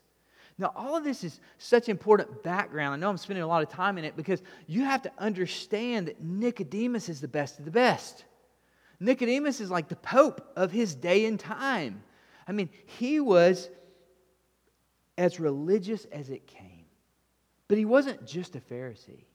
Now, 0.59 0.71
all 0.75 0.95
of 0.95 1.03
this 1.03 1.23
is 1.23 1.39
such 1.57 1.89
important 1.89 2.43
background. 2.43 2.93
I 2.93 2.97
know 2.97 3.09
I'm 3.09 3.17
spending 3.17 3.41
a 3.41 3.47
lot 3.47 3.63
of 3.63 3.69
time 3.69 3.97
in 3.97 4.05
it 4.05 4.15
because 4.15 4.43
you 4.67 4.83
have 4.83 5.01
to 5.01 5.11
understand 5.17 6.09
that 6.09 6.21
Nicodemus 6.21 7.09
is 7.09 7.21
the 7.21 7.27
best 7.27 7.57
of 7.57 7.65
the 7.65 7.71
best. 7.71 8.23
Nicodemus 8.99 9.61
is 9.61 9.71
like 9.71 9.87
the 9.87 9.95
Pope 9.95 10.47
of 10.55 10.71
his 10.71 10.93
day 10.93 11.25
and 11.25 11.39
time. 11.39 12.03
I 12.47 12.51
mean, 12.51 12.69
he 12.85 13.19
was 13.19 13.67
as 15.17 15.39
religious 15.39 16.05
as 16.11 16.29
it 16.29 16.45
came. 16.45 16.85
But 17.67 17.79
he 17.79 17.85
wasn't 17.85 18.27
just 18.27 18.55
a 18.55 18.59
Pharisee, 18.59 19.25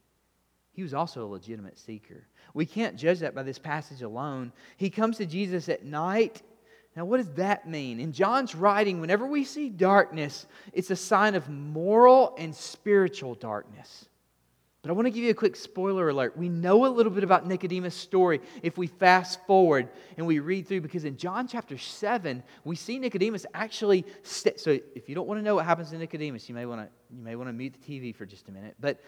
he 0.73 0.85
was 0.85 0.95
also 0.95 1.25
a 1.25 1.27
legitimate 1.27 1.81
seeker. 1.81 2.29
We 2.53 2.65
can't 2.65 2.95
judge 2.95 3.19
that 3.19 3.35
by 3.35 3.43
this 3.43 3.59
passage 3.59 4.03
alone. 4.03 4.53
He 4.77 4.89
comes 4.89 5.17
to 5.17 5.27
Jesus 5.27 5.69
at 5.69 5.85
night. 5.85 6.43
Now, 6.97 7.05
what 7.05 7.17
does 7.17 7.33
that 7.35 7.69
mean? 7.69 7.99
In 7.99 8.13
John's 8.13 8.55
writing, 8.55 9.01
whenever 9.01 9.27
we 9.27 9.45
see 9.45 9.69
darkness, 9.69 10.47
it's 10.73 10.91
a 10.91 10.97
sign 10.97 11.35
of 11.35 11.49
moral 11.49 12.35
and 12.39 12.55
spiritual 12.55 13.35
darkness. 13.35 14.09
But 14.85 14.91
I 14.91 14.93
want 14.93 15.07
to 15.07 15.11
give 15.11 15.25
you 15.25 15.31
a 15.31 15.35
quick 15.35 15.57
spoiler 15.57 16.11
alert. 16.11 16.37
We 16.37 16.51
know 16.51 16.85
a 16.85 16.89
little 16.89 17.11
bit 17.11 17.25
about 17.25 17.47
Nicodemus' 17.47 17.95
story 17.95 18.43
if 18.63 18.77
we 18.77 18.87
fast 18.87 19.41
forward 19.47 19.89
and 20.19 20.27
we 20.27 20.41
read 20.41 20.69
through, 20.69 20.83
because 20.83 21.05
in 21.07 21.17
John 21.17 21.49
chapter 21.49 21.79
7, 21.79 22.43
we 22.65 22.77
see 22.77 22.99
Nicodemus 22.99 23.47
actually. 23.55 24.05
St- 24.23 24.61
so 24.61 24.79
if 24.95 25.09
you 25.09 25.15
don't 25.15 25.27
want 25.27 25.41
to 25.41 25.43
know 25.43 25.55
what 25.55 25.65
happens 25.65 25.89
to 25.91 25.97
Nicodemus, 25.97 26.51
you 26.51 26.55
may 26.55 26.67
want 26.67 26.83
to, 26.83 26.89
you 27.17 27.23
may 27.23 27.35
want 27.35 27.49
to 27.49 27.55
mute 27.55 27.75
the 27.81 27.93
TV 27.93 28.15
for 28.15 28.27
just 28.27 28.49
a 28.51 28.53
minute. 28.53 28.77
But 28.79 29.01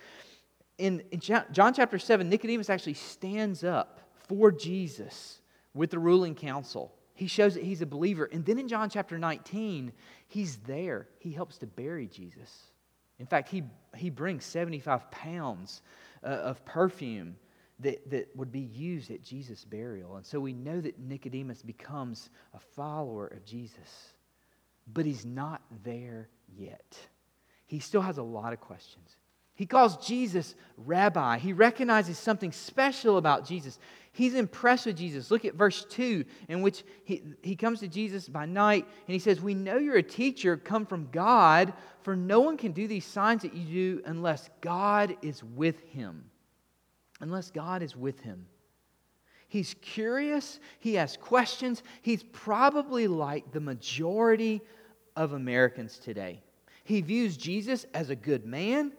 in, 0.78 1.02
in 1.10 1.20
John 1.20 1.74
chapter 1.74 1.98
7, 1.98 2.26
Nicodemus 2.26 2.70
actually 2.70 2.94
stands 2.94 3.62
up 3.62 4.00
for 4.28 4.50
Jesus 4.50 5.42
with 5.74 5.90
the 5.90 5.98
ruling 5.98 6.34
council. 6.34 6.95
He 7.16 7.26
shows 7.26 7.54
that 7.54 7.64
he's 7.64 7.82
a 7.82 7.86
believer. 7.86 8.28
And 8.30 8.44
then 8.44 8.58
in 8.58 8.68
John 8.68 8.90
chapter 8.90 9.18
19, 9.18 9.92
he's 10.28 10.58
there. 10.58 11.08
He 11.18 11.32
helps 11.32 11.58
to 11.58 11.66
bury 11.66 12.06
Jesus. 12.06 12.70
In 13.18 13.26
fact, 13.26 13.48
he, 13.48 13.64
he 13.96 14.10
brings 14.10 14.44
75 14.44 15.10
pounds 15.10 15.80
uh, 16.22 16.26
of 16.26 16.64
perfume 16.66 17.36
that, 17.80 18.08
that 18.10 18.28
would 18.36 18.52
be 18.52 18.60
used 18.60 19.10
at 19.10 19.22
Jesus' 19.22 19.64
burial. 19.64 20.16
And 20.16 20.26
so 20.26 20.38
we 20.38 20.52
know 20.52 20.80
that 20.80 20.98
Nicodemus 20.98 21.62
becomes 21.62 22.28
a 22.54 22.60
follower 22.60 23.26
of 23.26 23.44
Jesus. 23.44 24.12
But 24.92 25.06
he's 25.06 25.24
not 25.24 25.62
there 25.82 26.28
yet. 26.54 26.98
He 27.64 27.80
still 27.80 28.02
has 28.02 28.18
a 28.18 28.22
lot 28.22 28.52
of 28.52 28.60
questions. 28.60 29.16
He 29.54 29.64
calls 29.64 30.06
Jesus 30.06 30.54
rabbi. 30.76 31.38
He 31.38 31.54
recognizes 31.54 32.18
something 32.18 32.52
special 32.52 33.16
about 33.16 33.46
Jesus. 33.46 33.78
He's 34.16 34.34
impressed 34.34 34.86
with 34.86 34.96
Jesus. 34.96 35.30
Look 35.30 35.44
at 35.44 35.56
verse 35.56 35.84
2, 35.90 36.24
in 36.48 36.62
which 36.62 36.84
he, 37.04 37.22
he 37.42 37.54
comes 37.54 37.80
to 37.80 37.88
Jesus 37.88 38.30
by 38.30 38.46
night 38.46 38.86
and 39.06 39.12
he 39.12 39.18
says, 39.18 39.42
We 39.42 39.52
know 39.52 39.76
you're 39.76 39.98
a 39.98 40.02
teacher 40.02 40.56
come 40.56 40.86
from 40.86 41.10
God, 41.12 41.74
for 42.00 42.16
no 42.16 42.40
one 42.40 42.56
can 42.56 42.72
do 42.72 42.88
these 42.88 43.04
signs 43.04 43.42
that 43.42 43.52
you 43.52 43.66
do 43.98 44.02
unless 44.06 44.48
God 44.62 45.18
is 45.20 45.44
with 45.44 45.80
him. 45.90 46.30
Unless 47.20 47.50
God 47.50 47.82
is 47.82 47.94
with 47.94 48.18
him. 48.20 48.46
He's 49.48 49.74
curious, 49.82 50.60
he 50.78 50.94
has 50.94 51.18
questions. 51.18 51.82
He's 52.00 52.22
probably 52.22 53.08
like 53.08 53.52
the 53.52 53.60
majority 53.60 54.62
of 55.14 55.34
Americans 55.34 55.98
today. 55.98 56.42
He 56.84 57.02
views 57.02 57.36
Jesus 57.36 57.84
as 57.92 58.08
a 58.08 58.16
good 58.16 58.46
man 58.46 58.92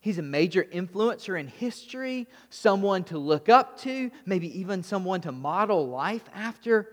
He's 0.00 0.18
a 0.18 0.22
major 0.22 0.64
influencer 0.64 1.38
in 1.38 1.48
history, 1.48 2.28
someone 2.50 3.04
to 3.04 3.18
look 3.18 3.48
up 3.48 3.78
to, 3.80 4.10
maybe 4.24 4.60
even 4.60 4.82
someone 4.82 5.20
to 5.22 5.32
model 5.32 5.88
life 5.88 6.24
after. 6.34 6.88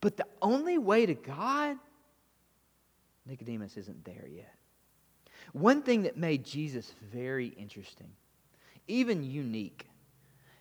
But 0.00 0.16
the 0.16 0.26
only 0.42 0.76
way 0.78 1.06
to 1.06 1.14
God, 1.14 1.76
Nicodemus 3.26 3.76
isn't 3.76 4.04
there 4.04 4.26
yet. 4.28 4.52
One 5.52 5.82
thing 5.82 6.02
that 6.02 6.16
made 6.16 6.44
Jesus 6.44 6.92
very 7.12 7.48
interesting, 7.48 8.10
even 8.88 9.22
unique, 9.22 9.86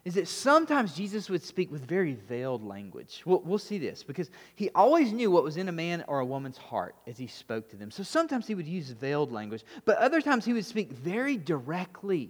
is 0.05 0.13
that 0.13 0.27
sometimes 0.27 0.93
Jesus 0.93 1.31
would 1.31 1.43
speak 1.43 1.71
with 1.71 1.83
very 1.83 2.13
veiled 2.13 2.63
language. 2.63 3.23
We'll, 3.25 3.41
we'll, 3.41 3.57
see 3.57 3.79
this 3.79 4.03
because 4.03 4.29
he 4.55 4.69
always 4.75 5.11
knew 5.11 5.31
what 5.31 5.43
was 5.43 5.57
in 5.57 5.67
a 5.67 5.71
man 5.71 6.05
or 6.07 6.19
a 6.19 6.25
woman's 6.25 6.59
heart 6.59 6.95
as 7.07 7.17
he 7.17 7.25
spoke 7.25 7.67
to 7.69 7.75
them. 7.75 7.89
So 7.89 8.03
sometimes 8.03 8.45
he 8.45 8.53
would 8.53 8.67
use 8.67 8.91
veiled 8.91 9.31
language, 9.31 9.63
but 9.83 9.97
other 9.97 10.21
times 10.21 10.45
he 10.45 10.53
would 10.53 10.65
speak 10.65 10.91
very 10.91 11.37
directly. 11.37 12.29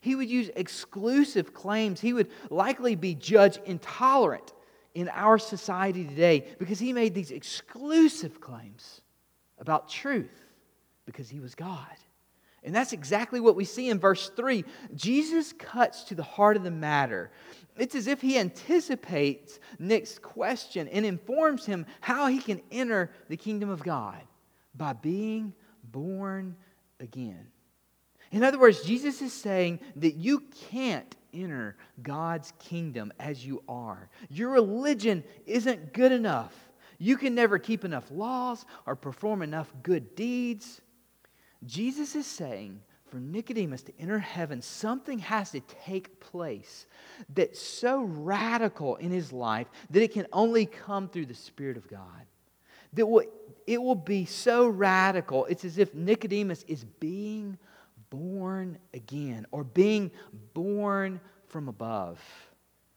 He 0.00 0.16
would 0.16 0.28
use 0.28 0.50
exclusive 0.56 1.54
claims. 1.54 2.00
He 2.00 2.12
would 2.12 2.30
likely 2.50 2.96
be 2.96 3.14
judged 3.14 3.60
intolerant 3.64 4.52
in 4.94 5.08
our 5.10 5.38
society 5.38 6.04
today 6.04 6.44
because 6.58 6.80
he 6.80 6.92
made 6.92 7.14
these 7.14 7.30
exclusive 7.30 8.40
claims 8.40 9.02
about 9.58 9.88
truth 9.88 10.44
because 11.06 11.28
he 11.28 11.38
was 11.38 11.54
God. 11.54 11.86
And 12.64 12.74
that's 12.74 12.92
exactly 12.92 13.40
what 13.40 13.56
we 13.56 13.64
see 13.64 13.90
in 13.90 13.98
verse 13.98 14.30
3. 14.30 14.64
Jesus 14.94 15.52
cuts 15.52 16.04
to 16.04 16.14
the 16.14 16.22
heart 16.22 16.56
of 16.56 16.64
the 16.64 16.70
matter. 16.70 17.30
It's 17.76 17.94
as 17.94 18.06
if 18.06 18.20
he 18.20 18.38
anticipates 18.38 19.58
Nick's 19.78 20.18
question 20.18 20.88
and 20.88 21.04
informs 21.04 21.66
him 21.66 21.86
how 22.00 22.28
he 22.28 22.38
can 22.38 22.62
enter 22.70 23.10
the 23.28 23.36
kingdom 23.36 23.68
of 23.68 23.82
God 23.82 24.20
by 24.74 24.92
being 24.92 25.52
born 25.82 26.56
again. 27.00 27.48
In 28.30 28.42
other 28.42 28.58
words, 28.58 28.82
Jesus 28.82 29.20
is 29.22 29.32
saying 29.32 29.80
that 29.96 30.14
you 30.14 30.42
can't 30.70 31.14
enter 31.32 31.76
God's 32.02 32.52
kingdom 32.58 33.12
as 33.18 33.44
you 33.44 33.62
are. 33.68 34.08
Your 34.30 34.50
religion 34.50 35.22
isn't 35.46 35.92
good 35.92 36.12
enough. 36.12 36.54
You 36.98 37.16
can 37.16 37.34
never 37.34 37.58
keep 37.58 37.84
enough 37.84 38.10
laws 38.10 38.64
or 38.86 38.96
perform 38.96 39.42
enough 39.42 39.72
good 39.82 40.14
deeds. 40.14 40.80
Jesus 41.66 42.14
is 42.14 42.26
saying 42.26 42.80
for 43.08 43.18
Nicodemus 43.18 43.82
to 43.82 43.92
enter 43.98 44.18
heaven, 44.18 44.60
something 44.60 45.20
has 45.20 45.52
to 45.52 45.60
take 45.60 46.20
place 46.20 46.86
that's 47.32 47.60
so 47.60 48.02
radical 48.02 48.96
in 48.96 49.10
his 49.10 49.32
life 49.32 49.68
that 49.90 50.02
it 50.02 50.12
can 50.12 50.26
only 50.32 50.66
come 50.66 51.08
through 51.08 51.26
the 51.26 51.34
Spirit 51.34 51.76
of 51.76 51.88
God. 51.88 52.26
That 52.94 53.06
will, 53.06 53.24
it 53.66 53.80
will 53.80 53.94
be 53.94 54.24
so 54.24 54.66
radical, 54.66 55.46
it's 55.46 55.64
as 55.64 55.78
if 55.78 55.94
Nicodemus 55.94 56.64
is 56.68 56.84
being 56.84 57.58
born 58.10 58.78
again 58.92 59.46
or 59.50 59.64
being 59.64 60.10
born 60.54 61.20
from 61.46 61.68
above. 61.68 62.20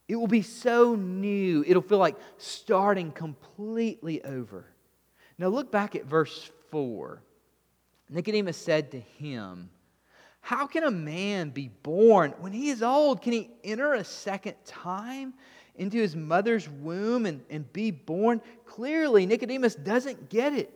It 0.07 0.15
will 0.15 0.27
be 0.27 0.41
so 0.41 0.95
new, 0.95 1.63
it'll 1.67 1.81
feel 1.81 1.97
like 1.97 2.17
starting 2.37 3.11
completely 3.11 4.23
over. 4.23 4.65
Now, 5.37 5.49
look 5.49 5.71
back 5.71 5.95
at 5.95 6.05
verse 6.05 6.49
4. 6.71 7.21
Nicodemus 8.09 8.57
said 8.57 8.91
to 8.91 8.99
him, 8.99 9.69
How 10.41 10.67
can 10.67 10.83
a 10.83 10.91
man 10.91 11.49
be 11.49 11.69
born 11.83 12.33
when 12.39 12.53
he 12.53 12.69
is 12.69 12.81
old? 12.81 13.21
Can 13.21 13.33
he 13.33 13.49
enter 13.63 13.93
a 13.93 14.03
second 14.03 14.55
time 14.65 15.33
into 15.75 15.97
his 15.97 16.15
mother's 16.15 16.69
womb 16.69 17.25
and, 17.25 17.43
and 17.49 17.71
be 17.73 17.91
born? 17.91 18.41
Clearly, 18.65 19.25
Nicodemus 19.25 19.75
doesn't 19.75 20.29
get 20.29 20.53
it. 20.53 20.73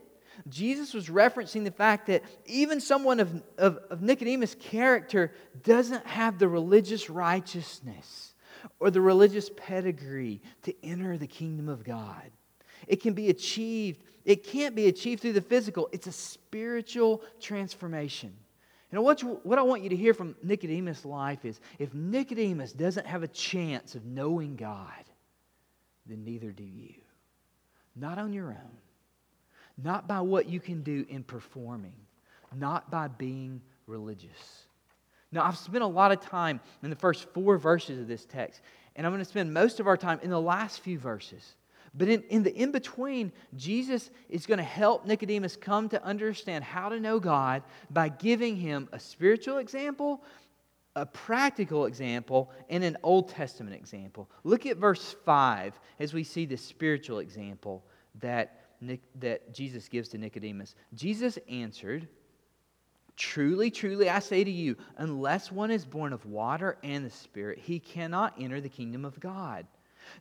Jesus 0.48 0.94
was 0.94 1.08
referencing 1.08 1.64
the 1.64 1.70
fact 1.70 2.06
that 2.06 2.22
even 2.46 2.80
someone 2.80 3.20
of, 3.20 3.42
of, 3.58 3.78
of 3.90 4.02
Nicodemus' 4.02 4.54
character 4.54 5.32
doesn't 5.62 6.06
have 6.06 6.38
the 6.38 6.48
religious 6.48 7.10
righteousness 7.10 8.34
or 8.80 8.90
the 8.90 9.00
religious 9.00 9.50
pedigree 9.56 10.40
to 10.62 10.74
enter 10.84 11.16
the 11.16 11.26
kingdom 11.26 11.68
of 11.68 11.84
God. 11.84 12.30
It 12.86 13.00
can 13.00 13.14
be 13.14 13.30
achieved. 13.30 14.02
It 14.24 14.44
can't 14.44 14.74
be 14.74 14.86
achieved 14.86 15.22
through 15.22 15.32
the 15.32 15.40
physical. 15.40 15.88
It's 15.92 16.06
a 16.06 16.12
spiritual 16.12 17.22
transformation. 17.40 18.32
And 18.92 19.02
what, 19.02 19.22
you, 19.22 19.40
what 19.42 19.58
I 19.58 19.62
want 19.62 19.82
you 19.82 19.88
to 19.88 19.96
hear 19.96 20.12
from 20.12 20.36
Nicodemus' 20.42 21.04
life 21.04 21.44
is 21.44 21.60
if 21.78 21.92
Nicodemus 21.94 22.72
doesn't 22.72 23.06
have 23.06 23.22
a 23.22 23.28
chance 23.28 23.94
of 23.94 24.04
knowing 24.04 24.54
God, 24.54 25.04
then 26.06 26.24
neither 26.24 26.50
do 26.50 26.64
you. 26.64 26.94
Not 27.96 28.18
on 28.18 28.32
your 28.32 28.48
own, 28.48 28.78
not 29.82 30.06
by 30.06 30.20
what 30.20 30.48
you 30.48 30.60
can 30.60 30.82
do 30.82 31.06
in 31.08 31.24
performing, 31.24 31.96
not 32.54 32.90
by 32.90 33.08
being 33.08 33.62
religious. 33.86 34.66
Now, 35.30 35.44
I've 35.44 35.56
spent 35.56 35.82
a 35.82 35.86
lot 35.86 36.12
of 36.12 36.20
time 36.20 36.60
in 36.82 36.90
the 36.90 36.96
first 36.96 37.26
four 37.30 37.56
verses 37.56 37.98
of 37.98 38.06
this 38.06 38.26
text, 38.26 38.60
and 38.94 39.06
I'm 39.06 39.12
going 39.12 39.24
to 39.24 39.28
spend 39.28 39.52
most 39.52 39.80
of 39.80 39.86
our 39.86 39.96
time 39.96 40.20
in 40.22 40.28
the 40.28 40.40
last 40.40 40.80
few 40.80 40.98
verses. 40.98 41.54
But 41.94 42.08
in, 42.08 42.22
in 42.30 42.42
the 42.42 42.54
in 42.54 42.72
between, 42.72 43.32
Jesus 43.56 44.10
is 44.28 44.46
going 44.46 44.58
to 44.58 44.64
help 44.64 45.04
Nicodemus 45.04 45.56
come 45.56 45.88
to 45.90 46.02
understand 46.02 46.64
how 46.64 46.88
to 46.88 46.98
know 46.98 47.20
God 47.20 47.62
by 47.90 48.08
giving 48.08 48.56
him 48.56 48.88
a 48.92 48.98
spiritual 48.98 49.58
example, 49.58 50.22
a 50.96 51.04
practical 51.04 51.84
example, 51.84 52.50
and 52.70 52.82
an 52.82 52.96
Old 53.02 53.28
Testament 53.28 53.76
example. 53.76 54.30
Look 54.42 54.64
at 54.64 54.78
verse 54.78 55.14
5 55.24 55.78
as 55.98 56.14
we 56.14 56.24
see 56.24 56.46
the 56.46 56.56
spiritual 56.56 57.18
example 57.18 57.84
that, 58.20 58.64
that 59.16 59.52
Jesus 59.52 59.88
gives 59.88 60.08
to 60.10 60.18
Nicodemus. 60.18 60.74
Jesus 60.94 61.38
answered, 61.48 62.08
Truly, 63.16 63.70
truly, 63.70 64.08
I 64.08 64.20
say 64.20 64.42
to 64.42 64.50
you, 64.50 64.76
unless 64.96 65.52
one 65.52 65.70
is 65.70 65.84
born 65.84 66.14
of 66.14 66.24
water 66.24 66.78
and 66.82 67.04
the 67.04 67.10
Spirit, 67.10 67.58
he 67.58 67.78
cannot 67.78 68.34
enter 68.40 68.62
the 68.62 68.70
kingdom 68.70 69.04
of 69.04 69.20
God. 69.20 69.66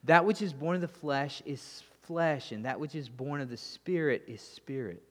That 0.04 0.26
which 0.26 0.42
is 0.42 0.54
born 0.54 0.76
of 0.76 0.82
the 0.82 0.88
flesh 0.88 1.42
is 1.46 1.84
flesh, 2.04 2.52
and 2.52 2.66
that 2.66 2.80
which 2.80 2.96
is 2.96 3.10
born 3.10 3.42
of 3.42 3.50
the 3.50 3.58
Spirit 3.58 4.24
is 4.28 4.42
spirit. 4.42 5.04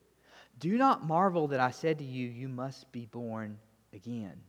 Do 0.58 0.76
not 0.76 1.06
marvel 1.06 1.49
that 1.49 1.60
I 1.60 1.70
said 1.70 1.99
to 1.99 2.04
you, 2.04 2.28
You 2.28 2.49
must 2.49 2.90
be 2.92 3.06
born 3.06 3.58
again. 3.92 4.40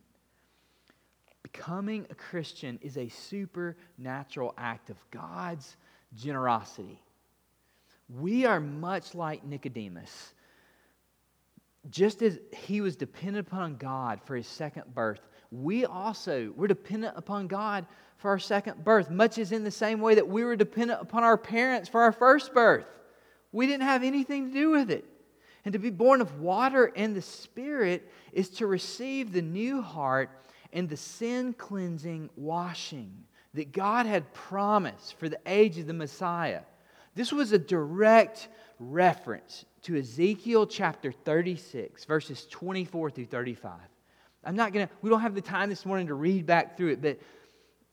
Becoming 1.44 2.06
a 2.10 2.16
Christian 2.16 2.80
is 2.82 2.98
a 2.98 3.10
supernatural 3.10 4.54
act 4.58 4.90
of 4.90 4.98
God's 5.12 5.78
generosity. 6.16 7.02
We 8.10 8.46
are 8.46 8.60
much 8.60 9.16
like 9.16 9.46
Nicodemus 9.46 10.34
just 11.90 12.22
as 12.22 12.40
he 12.54 12.82
was 12.82 12.96
dependent 12.96 13.48
upon 13.48 13.76
God 13.76 14.22
for 14.24 14.36
his 14.36 14.48
second 14.48 14.94
birth, 14.94 15.22
we 15.52 15.86
also 15.86 16.54
we're 16.56 16.68
dependent 16.68 17.18
upon 17.18 17.48
God 17.48 17.86
for 18.18 18.30
our 18.30 18.40
second 18.40 18.84
birth, 18.84 19.10
much 19.10 19.38
as 19.38 19.52
in 19.52 19.64
the 19.64 19.72
same 19.72 20.00
way 20.00 20.16
that 20.16 20.28
we 20.28 20.44
were 20.44 20.56
dependent 20.56 21.02
upon 21.02 21.24
our 21.24 21.38
parents 21.38 21.90
for 21.90 22.02
our 22.02 22.12
first 22.12 22.54
birth. 22.54 22.86
We 23.52 23.68
didn't 23.68 23.84
have 23.84 24.04
anything 24.04 24.48
to 24.48 24.54
do 24.54 24.70
with 24.70 24.92
it. 24.92 25.06
And 25.66 25.74
to 25.74 25.80
be 25.80 25.90
born 25.90 26.22
of 26.22 26.40
water 26.40 26.92
and 26.96 27.16
the 27.16 27.22
Spirit 27.22 28.10
is 28.32 28.50
to 28.52 28.68
receive 28.68 29.32
the 29.32 29.42
new 29.42 29.82
heart 29.82 30.30
and 30.74 30.88
the 30.88 30.98
sin 30.98 31.54
cleansing 31.54 32.30
washing 32.36 33.12
that 33.54 33.72
God 33.72 34.06
had 34.06 34.34
promised 34.34 35.20
for 35.20 35.28
the 35.28 35.40
age 35.46 35.78
of 35.78 35.88
the 35.88 35.94
Messiah. 35.94 36.62
This 37.14 37.34
was 37.34 37.52
a 37.52 37.60
direct 37.60 38.48
reference 38.80 39.66
to 39.84 39.98
Ezekiel 39.98 40.66
chapter 40.66 41.12
36, 41.12 42.06
verses 42.06 42.48
24 42.50 43.12
through 43.12 43.26
35. 43.26 43.74
I'm 44.44 44.56
not 44.56 44.74
going 44.74 44.88
to, 44.88 44.94
we 45.02 45.10
don't 45.10 45.22
have 45.22 45.36
the 45.36 45.42
time 45.42 45.70
this 45.70 45.86
morning 45.86 46.08
to 46.08 46.14
read 46.14 46.46
back 46.46 46.78
through 46.78 46.94
it, 46.94 47.02
but 47.02 47.20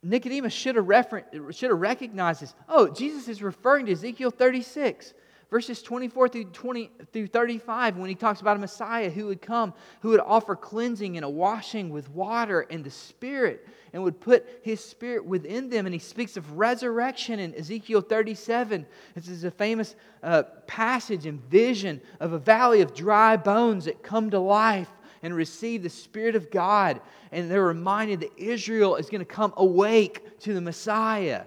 Nicodemus 0.02 0.52
should 0.52 0.76
have, 0.76 0.88
refer- 0.88 1.25
should 1.50 1.71
have 1.71 1.81
recognized 1.81 2.43
this. 2.43 2.55
Oh, 2.69 2.88
Jesus 2.88 3.28
is 3.28 3.43
referring 3.43 3.87
to 3.87 3.93
Ezekiel 3.93 4.31
36 4.31 5.12
verses 5.50 5.83
24 5.83 6.28
through 6.28 6.45
20 6.45 6.90
through 7.12 7.26
35 7.26 7.97
when 7.97 8.09
he 8.09 8.14
talks 8.14 8.40
about 8.40 8.57
a 8.57 8.61
messiah 8.61 9.09
who 9.09 9.26
would 9.26 9.40
come 9.40 9.73
who 10.00 10.11
would 10.11 10.21
offer 10.21 10.55
cleansing 10.55 11.17
and 11.17 11.25
a 11.25 11.28
washing 11.28 11.90
with 11.90 12.09
water 12.11 12.61
and 12.71 12.85
the 12.85 12.90
spirit 12.90 13.67
and 13.93 14.02
would 14.02 14.21
put 14.21 14.47
his 14.62 14.85
spirit 14.85 15.25
within 15.25 15.71
them 15.71 15.87
and 15.87 15.95
he 15.95 15.99
speaks 15.99 16.37
of 16.37 16.59
resurrection 16.59 17.38
in 17.38 17.55
ezekiel 17.55 18.00
37 18.00 18.87
this 19.14 19.28
is 19.28 19.45
a 19.45 19.50
famous 19.50 19.97
uh, 20.23 20.42
passage 20.66 21.25
and 21.25 21.42
vision 21.49 22.01
of 22.20 22.33
a 22.33 22.38
valley 22.38 22.83
of 22.83 22.94
dry 22.94 23.37
bones 23.37 23.87
that 23.87 24.03
come 24.03 24.31
to 24.31 24.38
life 24.38 24.90
and 25.22 25.35
receive 25.35 25.83
the 25.83 25.90
Spirit 25.90 26.37
of 26.37 26.50
God. 26.50 27.00
And 27.33 27.50
they're 27.50 27.64
reminded 27.64 28.20
that 28.20 28.38
Israel 28.38 28.96
is 28.96 29.09
going 29.09 29.20
to 29.20 29.24
come 29.24 29.52
awake 29.57 30.40
to 30.40 30.54
the 30.54 30.61
Messiah 30.61 31.44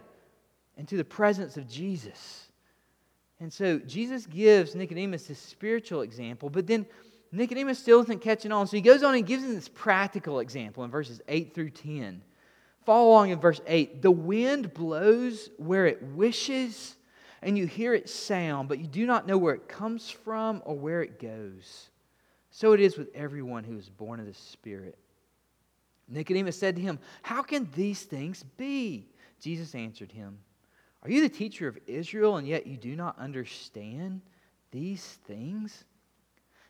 and 0.78 0.88
to 0.88 0.98
the 0.98 1.06
presence 1.06 1.58
of 1.58 1.68
Jesus. 1.68 2.48
And 3.40 3.52
so 3.52 3.80
Jesus 3.80 4.26
gives 4.26 4.76
Nicodemus 4.76 5.24
this 5.24 5.40
spiritual 5.40 6.02
example, 6.02 6.50
but 6.50 6.68
then 6.68 6.86
Nicodemus 7.32 7.80
still 7.80 8.02
isn't 8.02 8.22
catching 8.22 8.52
on. 8.52 8.68
So 8.68 8.78
he 8.78 8.82
goes 8.82 9.04
on 9.04 9.16
and 9.16 9.26
gives 9.26 9.44
him 9.44 9.56
this 9.56 9.70
practical 9.70 10.40
example 10.40 10.84
in 10.84 10.92
verses 10.92 11.22
8 11.28 11.56
through 11.56 11.70
10. 11.72 12.22
Follow 12.86 13.10
along 13.10 13.30
in 13.30 13.40
verse 13.40 13.62
8. 13.68 14.02
The 14.02 14.12
wind 14.12 14.74
blows 14.74 15.50
where 15.58 15.86
it 15.86 16.02
wishes, 16.02 16.96
and 17.42 17.58
you 17.58 17.68
hear 17.68 17.94
its 17.94 18.14
sound, 18.14 18.68
but 18.68 18.80
you 18.80 18.88
do 18.88 19.06
not 19.06 19.28
know 19.28 19.38
where 19.38 19.54
it 19.54 19.68
comes 19.68 20.10
from 20.10 20.62
or 20.66 20.76
where 20.76 21.02
it 21.02 21.20
goes. 21.20 21.91
So 22.52 22.74
it 22.74 22.80
is 22.80 22.98
with 22.98 23.10
everyone 23.16 23.64
who 23.64 23.78
is 23.78 23.90
born 23.90 24.20
of 24.20 24.28
the 24.28 24.34
Spirit. 24.34 24.98
Nicodemus 26.08 26.60
said 26.60 26.76
to 26.76 26.82
him, 26.82 27.00
How 27.24 27.42
can 27.42 27.70
these 27.74 28.04
things 28.04 28.44
be? 28.58 29.08
Jesus 29.40 29.74
answered 29.74 30.12
him, 30.12 30.38
are 31.04 31.10
you 31.10 31.22
the 31.22 31.30
teacher 31.30 31.68
of 31.68 31.78
Israel 31.88 32.38
and 32.38 32.48
yet 32.48 32.68
you 32.68 32.78
do 32.78 32.96
not 32.96 33.18
understand 33.18 34.22
these 34.72 35.04
things? 35.26 35.84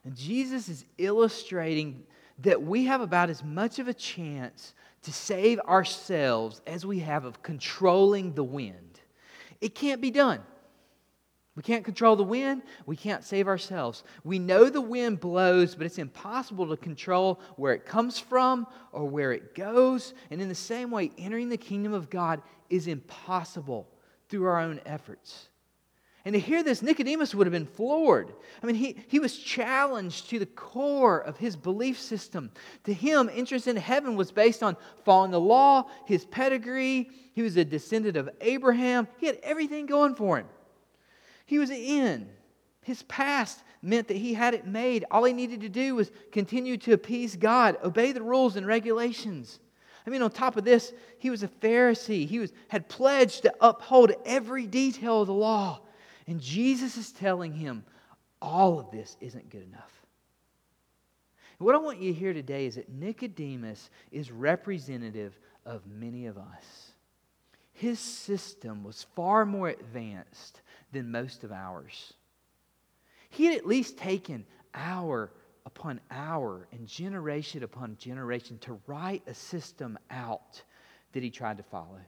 And 0.06 0.16
Jesus 0.16 0.70
is 0.70 0.86
illustrating 0.98 2.04
that 2.40 2.62
we 2.62 2.86
have 2.86 3.02
about 3.02 3.30
as 3.30 3.44
much 3.44 3.78
of 3.78 3.88
a 3.88 3.94
chance 3.94 4.74
to 5.04 5.12
save 5.12 5.60
ourselves 5.60 6.62
as 6.66 6.86
we 6.86 7.00
have 7.00 7.26
of 7.26 7.44
controlling 7.44 8.34
the 8.34 8.44
wind. 8.44 9.00
It 9.60 9.76
can't 9.76 10.02
be 10.02 10.12
done. 10.12 10.42
We 11.56 11.64
can't 11.64 11.84
control 11.84 12.16
the 12.16 12.24
wind. 12.24 12.62
We 12.86 12.96
can't 12.96 13.26
save 13.26 13.48
ourselves. 13.48 14.04
We 14.24 14.40
know 14.40 14.70
the 14.70 14.80
wind 14.80 15.20
blows, 15.20 15.76
but 15.76 15.86
it's 15.86 15.98
impossible 15.98 16.68
to 16.70 16.78
control 16.78 17.42
where 17.58 17.74
it 17.74 17.86
comes 17.86 18.18
from 18.18 18.68
or 18.94 19.06
where 19.06 19.34
it 19.34 19.54
goes. 19.54 20.14
And 20.30 20.42
in 20.42 20.48
the 20.48 20.56
same 20.56 20.92
way, 20.92 21.12
entering 21.18 21.50
the 21.50 21.58
kingdom 21.58 21.94
of 21.94 22.10
God 22.10 22.42
is 22.70 22.88
impossible 22.88 23.90
through 24.30 24.46
our 24.46 24.60
own 24.60 24.80
efforts. 24.86 25.50
And 26.24 26.34
to 26.34 26.40
hear 26.40 26.64
this, 26.64 26.82
Nicodemus 26.82 27.36
would 27.36 27.48
have 27.48 27.52
been 27.52 27.66
floored. 27.66 28.32
I 28.62 28.66
mean, 28.66 28.76
he, 28.76 29.04
he 29.08 29.20
was 29.20 29.38
challenged 29.38 30.30
to 30.30 30.40
the 30.40 30.46
core 30.46 31.20
of 31.20 31.36
his 31.38 31.58
belief 31.58 32.00
system. 32.00 32.52
To 32.84 32.94
him, 32.94 33.30
interest 33.34 33.68
in 33.68 33.76
heaven 33.76 34.16
was 34.16 34.32
based 34.32 34.62
on 34.62 34.78
following 35.04 35.32
the 35.32 35.40
law, 35.40 35.90
his 36.06 36.24
pedigree. 36.24 37.10
He 37.34 37.42
was 37.42 37.58
a 37.58 37.66
descendant 37.66 38.18
of 38.18 38.30
Abraham. 38.40 39.08
He 39.18 39.26
had 39.26 39.40
everything 39.42 39.88
going 39.88 40.16
for 40.16 40.38
him. 40.38 40.46
He 41.46 41.60
was 41.60 41.70
in. 41.70 42.30
His 42.84 43.04
past 43.04 43.64
meant 43.82 44.08
that 44.08 44.18
he 44.18 44.34
had 44.34 44.54
it 44.54 44.66
made. 44.66 45.06
All 45.12 45.24
he 45.24 45.34
needed 45.34 45.62
to 45.62 45.70
do 45.70 45.96
was 45.96 46.12
continue 46.32 46.78
to 46.78 46.94
appease 46.94 47.36
God, 47.36 47.78
obey 47.84 48.12
the 48.12 48.22
rules 48.22 48.56
and 48.56 48.66
regulations. 48.66 49.60
I 50.06 50.10
mean, 50.10 50.22
on 50.22 50.32
top 50.32 50.58
of 50.58 50.64
this, 50.64 50.94
he 51.20 51.30
was 51.30 51.44
a 51.44 51.48
Pharisee. 51.48 52.28
He 52.28 52.40
was, 52.40 52.52
had 52.70 52.90
pledged 52.90 53.44
to 53.44 53.54
uphold 53.62 54.12
every 54.26 54.66
detail 54.66 55.22
of 55.22 55.28
the 55.28 55.34
law. 55.34 55.82
And 56.28 56.40
Jesus 56.40 56.98
is 56.98 57.12
telling 57.12 57.54
him, 57.54 57.84
all 58.42 58.80
of 58.80 58.90
this 58.90 59.16
isn't 59.20 59.50
good 59.50 59.64
enough. 59.64 59.92
what 61.60 61.76
I 61.76 61.78
want 61.78 62.00
you 62.00 62.12
to 62.12 62.20
hear 62.20 62.34
today 62.34 62.66
is 62.66 62.76
that 62.76 62.90
Nicodemus 62.90 63.92
is 64.12 64.32
representative 64.32 65.38
of 65.66 65.86
many 65.86 66.26
of 66.26 66.38
us. 66.38 66.94
His 67.74 68.00
system 68.00 68.84
was 68.84 69.06
far 69.16 69.46
more 69.46 69.70
advanced 69.70 70.62
than 70.92 71.12
most 71.12 71.44
of 71.44 71.52
ours. 71.52 72.14
He 73.30 73.46
had 73.46 73.56
at 73.56 73.66
least 73.66 73.98
taken 73.98 74.46
hour 74.74 75.32
upon 75.66 76.02
hour 76.10 76.68
and 76.72 76.88
generation 76.88 77.64
upon 77.64 77.98
generation 77.98 78.58
to 78.60 78.80
write 78.88 79.24
a 79.28 79.34
system 79.34 79.98
out 80.10 80.62
that 81.14 81.24
he 81.24 81.30
tried 81.30 81.58
to 81.58 81.64
follow. 81.64 82.00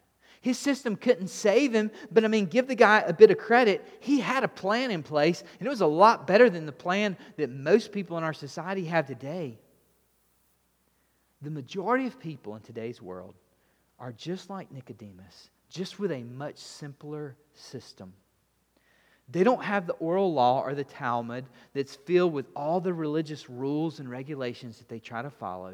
His 0.42 0.58
system 0.58 0.98
couldn't 0.98 1.30
save 1.30 1.74
him, 1.74 1.90
but 2.12 2.26
I 2.26 2.28
mean, 2.28 2.48
give 2.48 2.68
the 2.68 2.76
guy 2.76 3.00
a 3.00 3.14
bit 3.14 3.32
of 3.32 3.38
credit. 3.38 3.88
He 4.02 4.20
had 4.20 4.44
a 4.44 4.48
plan 4.50 4.92
in 4.92 5.02
place, 5.02 5.42
and 5.60 5.66
it 5.66 5.70
was 5.70 5.82
a 5.82 5.88
lot 5.88 6.28
better 6.28 6.50
than 6.50 6.66
the 6.66 6.74
plan 6.74 7.16
that 7.38 7.50
most 7.50 7.94
people 7.94 8.18
in 8.18 8.26
our 8.26 8.34
society 8.34 8.86
have 8.86 9.08
today. 9.08 9.58
The 11.42 11.50
majority 11.50 12.08
of 12.08 12.20
people 12.20 12.56
in 12.56 12.62
today's 12.62 13.02
world 13.02 13.36
are 14.00 14.12
just 14.12 14.50
like 14.50 14.72
Nicodemus, 14.72 15.50
just 15.70 16.00
with 16.00 16.12
a 16.12 16.24
much 16.24 16.58
simpler 16.58 17.38
system. 17.54 18.12
They 19.34 19.44
don't 19.44 19.64
have 19.64 19.88
the 19.88 19.94
oral 19.94 20.32
law 20.32 20.62
or 20.62 20.76
the 20.76 20.84
Talmud 20.84 21.46
that's 21.74 21.96
filled 21.96 22.34
with 22.34 22.46
all 22.56 22.80
the 22.80 22.94
religious 22.94 23.50
rules 23.50 24.00
and 24.00 24.08
regulations 24.08 24.78
that 24.78 24.88
they 24.88 25.00
try 25.00 25.24
to 25.24 25.32
follow. 25.32 25.74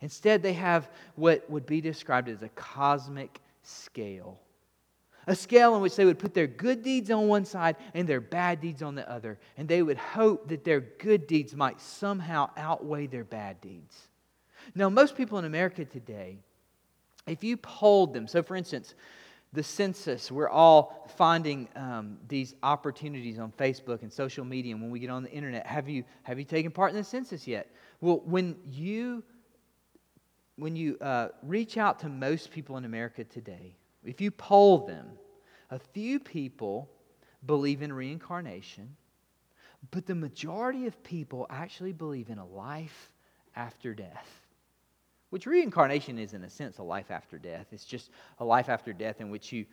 Instead, 0.00 0.42
they 0.42 0.52
have 0.54 0.90
what 1.14 1.48
would 1.48 1.64
be 1.64 1.80
described 1.80 2.28
as 2.28 2.42
a 2.42 2.48
cosmic 2.50 3.40
scale. 3.62 4.40
a 5.28 5.36
scale 5.36 5.76
in 5.76 5.82
which 5.82 5.94
they 5.94 6.06
would 6.06 6.18
put 6.18 6.34
their 6.34 6.46
good 6.46 6.82
deeds 6.82 7.10
on 7.10 7.28
one 7.28 7.44
side 7.44 7.76
and 7.94 8.08
their 8.08 8.20
bad 8.20 8.60
deeds 8.60 8.82
on 8.82 8.94
the 8.94 9.08
other. 9.08 9.38
And 9.56 9.68
they 9.68 9.82
would 9.82 9.98
hope 9.98 10.48
that 10.48 10.64
their 10.64 10.80
good 10.80 11.26
deeds 11.26 11.54
might 11.54 11.80
somehow 11.80 12.50
outweigh 12.56 13.06
their 13.06 13.24
bad 13.24 13.60
deeds. 13.60 14.08
Now, 14.74 14.88
most 14.88 15.16
people 15.16 15.38
in 15.38 15.44
America 15.44 15.84
today, 15.84 16.38
if 17.26 17.44
you 17.44 17.58
polled 17.58 18.14
them, 18.14 18.26
so 18.26 18.42
for 18.42 18.56
instance, 18.56 18.94
the 19.52 19.62
census, 19.62 20.30
we're 20.30 20.48
all 20.48 21.08
finding 21.16 21.68
um, 21.74 22.18
these 22.28 22.54
opportunities 22.62 23.38
on 23.38 23.50
Facebook 23.52 24.02
and 24.02 24.12
social 24.12 24.44
media 24.44 24.74
and 24.74 24.82
when 24.82 24.90
we 24.90 24.98
get 24.98 25.10
on 25.10 25.22
the 25.22 25.30
internet. 25.30 25.66
Have 25.66 25.88
you, 25.88 26.04
have 26.22 26.38
you 26.38 26.44
taken 26.44 26.70
part 26.70 26.90
in 26.90 26.96
the 26.96 27.04
census 27.04 27.46
yet? 27.46 27.70
Well, 28.00 28.20
when 28.24 28.56
you, 28.70 29.24
when 30.56 30.76
you 30.76 30.98
uh, 31.00 31.28
reach 31.42 31.78
out 31.78 31.98
to 32.00 32.08
most 32.08 32.50
people 32.50 32.76
in 32.76 32.84
America 32.84 33.24
today, 33.24 33.74
if 34.04 34.20
you 34.20 34.30
poll 34.30 34.86
them, 34.86 35.08
a 35.70 35.78
few 35.78 36.20
people 36.20 36.90
believe 37.46 37.82
in 37.82 37.92
reincarnation, 37.92 38.96
but 39.90 40.06
the 40.06 40.14
majority 40.14 40.86
of 40.86 41.02
people 41.02 41.46
actually 41.48 41.92
believe 41.92 42.28
in 42.28 42.38
a 42.38 42.46
life 42.46 43.10
after 43.56 43.94
death. 43.94 44.47
Which 45.30 45.46
reincarnation 45.46 46.18
is, 46.18 46.32
in 46.32 46.42
a 46.44 46.50
sense, 46.50 46.78
a 46.78 46.82
life 46.82 47.10
after 47.10 47.38
death. 47.38 47.66
It's 47.72 47.84
just 47.84 48.10
a 48.38 48.44
life 48.44 48.68
after 48.68 48.92
death 48.92 49.20
in 49.20 49.30
which 49.30 49.52
you, 49.52 49.66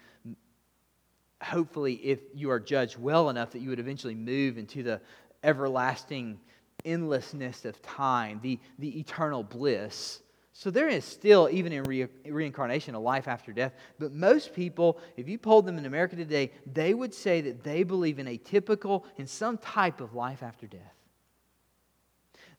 hopefully, 1.41 1.93
if 1.93 2.19
you 2.33 2.51
are 2.51 2.59
judged 2.59 2.97
well 2.97 3.29
enough, 3.29 3.51
that 3.51 3.59
you 3.59 3.69
would 3.69 3.79
eventually 3.79 4.15
move 4.15 4.57
into 4.57 4.83
the 4.83 4.99
everlasting 5.43 6.39
endlessness 6.83 7.63
of 7.65 7.81
time, 7.81 8.39
the, 8.43 8.59
the 8.79 8.99
eternal 8.99 9.43
bliss. 9.43 10.21
So 10.57 10.71
there 10.71 10.87
is 10.87 11.03
still, 11.03 11.49
even 11.51 11.73
in 11.73 11.83
re- 11.83 12.07
reincarnation, 12.25 12.95
a 12.95 12.99
life 12.99 13.27
after 13.27 13.51
death. 13.51 13.73
But 13.99 14.13
most 14.13 14.53
people, 14.53 14.99
if 15.17 15.27
you 15.27 15.37
polled 15.37 15.65
them 15.65 15.77
in 15.77 15.85
America 15.85 16.15
today, 16.15 16.51
they 16.71 16.93
would 16.93 17.13
say 17.13 17.41
that 17.41 17.63
they 17.63 17.83
believe 17.83 18.19
in 18.19 18.27
a 18.27 18.37
typical, 18.37 19.05
in 19.17 19.27
some 19.27 19.57
type 19.57 19.99
of 19.99 20.15
life 20.15 20.43
after 20.43 20.65
death. 20.65 20.94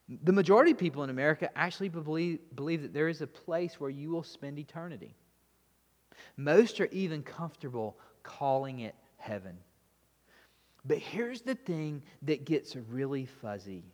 The 0.08 0.32
majority 0.32 0.70
of 0.70 0.78
people 0.78 1.02
in 1.02 1.10
America 1.10 1.50
actually 1.56 1.88
believe, 1.88 2.38
believe 2.54 2.82
that 2.82 2.94
there 2.94 3.08
is 3.08 3.22
a 3.22 3.26
place 3.26 3.80
where 3.80 3.90
you 3.90 4.10
will 4.10 4.22
spend 4.22 4.58
eternity. 4.58 5.16
Most 6.36 6.80
are 6.80 6.86
even 6.86 7.22
comfortable 7.22 7.98
calling 8.22 8.80
it 8.80 8.94
heaven. 9.16 9.58
But 10.84 10.98
here's 10.98 11.40
the 11.40 11.56
thing 11.56 12.02
that 12.22 12.44
gets 12.44 12.76
really 12.76 13.26
fuzzy. 13.26 13.84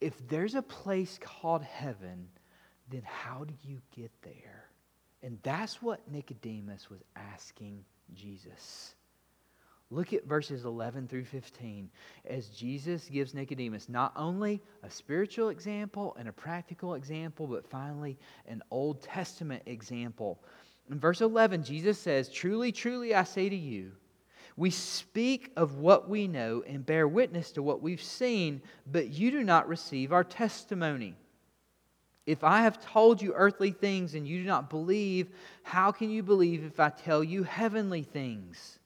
If 0.00 0.26
there's 0.28 0.54
a 0.54 0.62
place 0.62 1.18
called 1.20 1.62
heaven, 1.62 2.28
then 2.88 3.02
how 3.04 3.44
do 3.44 3.54
you 3.62 3.80
get 3.94 4.10
there? 4.22 4.64
And 5.22 5.38
that's 5.42 5.82
what 5.82 6.10
Nicodemus 6.10 6.90
was 6.90 7.02
asking 7.14 7.84
Jesus. 8.14 8.94
Look 9.92 10.14
at 10.14 10.24
verses 10.24 10.64
11 10.64 11.06
through 11.08 11.26
15 11.26 11.90
as 12.24 12.48
Jesus 12.48 13.10
gives 13.10 13.34
Nicodemus 13.34 13.90
not 13.90 14.14
only 14.16 14.62
a 14.82 14.90
spiritual 14.90 15.50
example 15.50 16.16
and 16.18 16.30
a 16.30 16.32
practical 16.32 16.94
example, 16.94 17.46
but 17.46 17.68
finally 17.68 18.16
an 18.46 18.62
Old 18.70 19.02
Testament 19.02 19.62
example. 19.66 20.42
In 20.90 20.98
verse 20.98 21.20
11, 21.20 21.62
Jesus 21.62 21.98
says, 21.98 22.30
Truly, 22.30 22.72
truly, 22.72 23.14
I 23.14 23.24
say 23.24 23.50
to 23.50 23.54
you, 23.54 23.92
we 24.56 24.70
speak 24.70 25.52
of 25.58 25.76
what 25.76 26.08
we 26.08 26.26
know 26.26 26.64
and 26.66 26.86
bear 26.86 27.06
witness 27.06 27.52
to 27.52 27.62
what 27.62 27.82
we've 27.82 28.02
seen, 28.02 28.62
but 28.90 29.10
you 29.10 29.30
do 29.30 29.44
not 29.44 29.68
receive 29.68 30.10
our 30.10 30.24
testimony. 30.24 31.16
If 32.24 32.44
I 32.44 32.62
have 32.62 32.82
told 32.82 33.20
you 33.20 33.34
earthly 33.34 33.72
things 33.72 34.14
and 34.14 34.26
you 34.26 34.40
do 34.40 34.46
not 34.46 34.70
believe, 34.70 35.28
how 35.64 35.92
can 35.92 36.08
you 36.08 36.22
believe 36.22 36.64
if 36.64 36.80
I 36.80 36.88
tell 36.88 37.22
you 37.22 37.42
heavenly 37.42 38.04
things? 38.04 38.78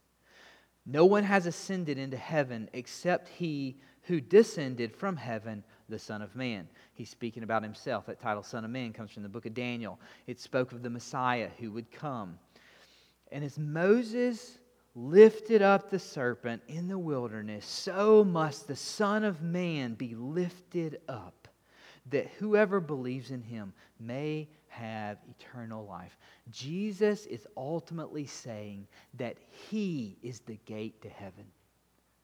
No 0.86 1.04
one 1.04 1.24
has 1.24 1.46
ascended 1.46 1.98
into 1.98 2.16
heaven 2.16 2.70
except 2.72 3.28
he 3.28 3.76
who 4.02 4.20
descended 4.20 4.94
from 4.94 5.16
heaven, 5.16 5.64
the 5.88 5.98
Son 5.98 6.22
of 6.22 6.36
Man. 6.36 6.68
He's 6.94 7.10
speaking 7.10 7.42
about 7.42 7.64
himself. 7.64 8.06
That 8.06 8.20
title, 8.20 8.44
Son 8.44 8.64
of 8.64 8.70
Man, 8.70 8.92
comes 8.92 9.10
from 9.10 9.24
the 9.24 9.28
book 9.28 9.46
of 9.46 9.54
Daniel. 9.54 9.98
It 10.28 10.38
spoke 10.38 10.70
of 10.70 10.82
the 10.82 10.90
Messiah 10.90 11.50
who 11.58 11.72
would 11.72 11.90
come. 11.90 12.38
And 13.32 13.44
as 13.44 13.58
Moses 13.58 14.58
lifted 14.94 15.60
up 15.60 15.90
the 15.90 15.98
serpent 15.98 16.62
in 16.68 16.86
the 16.86 16.98
wilderness, 16.98 17.66
so 17.66 18.22
must 18.22 18.68
the 18.68 18.76
Son 18.76 19.24
of 19.24 19.42
Man 19.42 19.94
be 19.94 20.14
lifted 20.14 21.00
up, 21.08 21.48
that 22.10 22.28
whoever 22.38 22.80
believes 22.80 23.32
in 23.32 23.42
him 23.42 23.72
may 23.98 24.48
have 24.78 25.18
eternal 25.28 25.86
life. 25.86 26.16
Jesus 26.50 27.26
is 27.26 27.46
ultimately 27.56 28.26
saying 28.26 28.86
that 29.14 29.36
He 29.70 30.18
is 30.22 30.40
the 30.40 30.58
gate 30.66 31.00
to 31.02 31.08
heaven. 31.08 31.44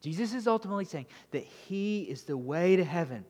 Jesus 0.00 0.34
is 0.34 0.46
ultimately 0.46 0.84
saying 0.84 1.06
that 1.30 1.44
He 1.44 2.02
is 2.02 2.22
the 2.22 2.36
way 2.36 2.76
to 2.76 2.84
heaven. 2.84 3.24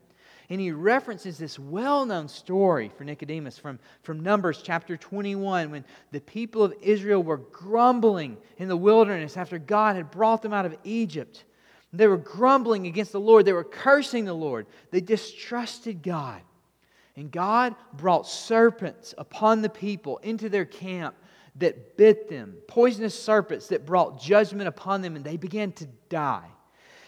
And 0.50 0.60
he 0.60 0.70
references 0.70 1.38
this 1.38 1.58
well 1.58 2.04
known 2.04 2.28
story 2.28 2.90
for 2.98 3.04
Nicodemus 3.04 3.58
from, 3.58 3.78
from 4.02 4.20
Numbers 4.20 4.60
chapter 4.62 4.98
21 4.98 5.70
when 5.70 5.84
the 6.10 6.20
people 6.20 6.62
of 6.62 6.74
Israel 6.82 7.22
were 7.22 7.38
grumbling 7.38 8.36
in 8.58 8.68
the 8.68 8.76
wilderness 8.76 9.38
after 9.38 9.58
God 9.58 9.96
had 9.96 10.10
brought 10.10 10.42
them 10.42 10.52
out 10.52 10.66
of 10.66 10.76
Egypt. 10.84 11.44
They 11.92 12.06
were 12.06 12.18
grumbling 12.18 12.86
against 12.86 13.12
the 13.12 13.20
Lord, 13.20 13.44
they 13.46 13.52
were 13.52 13.64
cursing 13.64 14.24
the 14.24 14.34
Lord, 14.34 14.66
they 14.90 15.00
distrusted 15.00 16.02
God. 16.02 16.42
And 17.16 17.30
God 17.30 17.74
brought 17.94 18.26
serpents 18.26 19.14
upon 19.18 19.62
the 19.62 19.68
people 19.68 20.18
into 20.18 20.48
their 20.48 20.64
camp 20.64 21.14
that 21.56 21.96
bit 21.96 22.28
them, 22.28 22.56
poisonous 22.66 23.20
serpents 23.20 23.68
that 23.68 23.84
brought 23.84 24.20
judgment 24.20 24.68
upon 24.68 25.02
them, 25.02 25.16
and 25.16 25.24
they 25.24 25.36
began 25.36 25.72
to 25.72 25.86
die. 26.08 26.48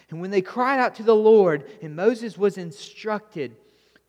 And 0.09 0.21
when 0.21 0.29
they 0.29 0.41
cried 0.41 0.79
out 0.79 0.95
to 0.95 1.03
the 1.03 1.15
Lord, 1.15 1.65
and 1.81 1.95
Moses 1.95 2.37
was 2.37 2.59
instructed 2.59 3.55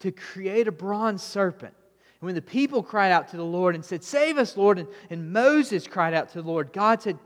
to 0.01 0.13
create 0.13 0.69
a 0.69 0.73
bronze 0.73 1.23
serpent, 1.23 1.75
and 2.21 2.27
when 2.27 2.35
the 2.35 2.43
people 2.43 2.83
cried 2.83 3.13
out 3.13 3.29
to 3.29 3.37
the 3.37 3.45
Lord 3.45 3.75
and 3.75 3.85
said, 3.85 4.03
Save 4.03 4.39
us, 4.39 4.57
Lord, 4.57 4.79
and, 4.79 4.89
and 5.11 5.33
Moses 5.33 5.87
cried 5.87 6.15
out 6.15 6.29
to 6.31 6.43
the 6.43 6.49
Lord, 6.49 6.73
God 6.73 7.03
said, 7.03 7.19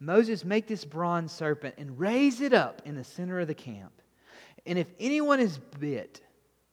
Moses, 0.00 0.44
make 0.44 0.68
this 0.68 0.84
bronze 0.84 1.32
serpent 1.32 1.74
and 1.76 1.98
raise 1.98 2.40
it 2.40 2.52
up 2.52 2.82
in 2.84 2.94
the 2.94 3.02
center 3.02 3.40
of 3.40 3.48
the 3.48 3.54
camp. 3.54 3.92
And 4.64 4.78
if 4.78 4.86
anyone 5.00 5.40
is 5.40 5.58
bit, 5.80 6.20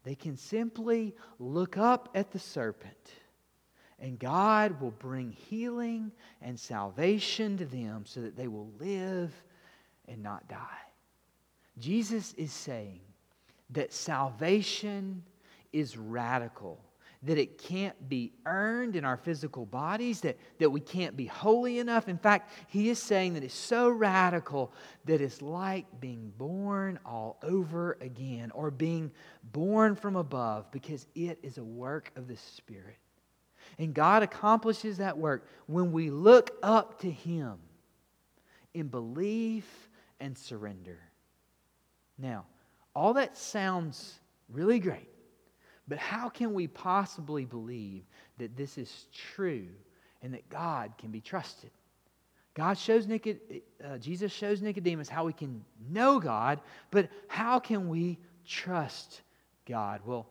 they 0.05 0.15
can 0.15 0.37
simply 0.37 1.15
look 1.39 1.77
up 1.77 2.09
at 2.13 2.31
the 2.31 2.39
serpent, 2.39 3.11
and 3.99 4.19
God 4.19 4.79
will 4.79 4.91
bring 4.91 5.31
healing 5.31 6.11
and 6.41 6.59
salvation 6.59 7.57
to 7.57 7.65
them 7.65 8.03
so 8.05 8.21
that 8.21 8.37
they 8.37 8.47
will 8.47 8.71
live 8.79 9.33
and 10.07 10.21
not 10.21 10.47
die. 10.47 10.59
Jesus 11.79 12.33
is 12.33 12.53
saying 12.53 13.01
that 13.71 13.91
salvation 13.91 15.23
is 15.73 15.97
radical 15.97 16.79
that 17.25 17.37
it 17.37 17.57
can't 17.57 18.07
be 18.07 18.31
earned 18.45 18.95
in 18.95 19.03
our 19.03 19.17
physical 19.17 19.65
bodies, 19.65 20.21
that, 20.21 20.37
that 20.59 20.69
we 20.69 20.79
can't 20.79 21.17
be 21.17 21.25
holy 21.25 21.79
enough. 21.79 22.07
In 22.07 22.17
fact, 22.17 22.51
he 22.67 22.89
is 22.89 23.01
saying 23.01 23.33
that 23.33 23.43
it's 23.43 23.53
so 23.53 23.89
radical 23.89 24.71
that 25.05 25.21
it's 25.21 25.41
like 25.41 25.85
being 25.99 26.31
born 26.37 26.99
all 27.05 27.37
over 27.43 27.97
again 27.99 28.51
or 28.51 28.69
being 28.69 29.11
born 29.51 29.95
from 29.95 30.15
above 30.15 30.71
because 30.71 31.07
it 31.15 31.39
is 31.41 31.57
a 31.57 31.63
work 31.63 32.11
of 32.15 32.27
the 32.27 32.37
Spirit. 32.37 32.97
And 33.79 33.93
God 33.93 34.21
accomplishes 34.21 34.97
that 34.97 35.17
work 35.17 35.47
when 35.65 35.91
we 35.91 36.11
look 36.11 36.51
up 36.61 36.99
to 37.01 37.09
Him 37.09 37.57
in 38.73 38.87
belief 38.87 39.89
and 40.19 40.37
surrender. 40.37 40.99
Now, 42.17 42.45
all 42.95 43.13
that 43.15 43.35
sounds 43.35 44.19
really 44.49 44.79
great. 44.79 45.09
But 45.87 45.97
how 45.97 46.29
can 46.29 46.53
we 46.53 46.67
possibly 46.67 47.45
believe 47.45 48.03
that 48.37 48.57
this 48.57 48.77
is 48.77 49.07
true 49.13 49.67
and 50.21 50.33
that 50.33 50.49
God 50.49 50.93
can 50.97 51.11
be 51.11 51.21
trusted? 51.21 51.71
God 52.55 52.77
shows 52.77 53.05
Nicod- 53.05 53.61
uh, 53.83 53.97
Jesus 53.97 54.31
shows 54.31 54.61
Nicodemus 54.61 55.09
how 55.09 55.25
we 55.25 55.33
can 55.33 55.63
know 55.89 56.19
God, 56.19 56.61
but 56.89 57.09
how 57.27 57.59
can 57.59 57.89
we 57.89 58.17
trust 58.45 59.21
God? 59.65 60.01
Well, 60.05 60.27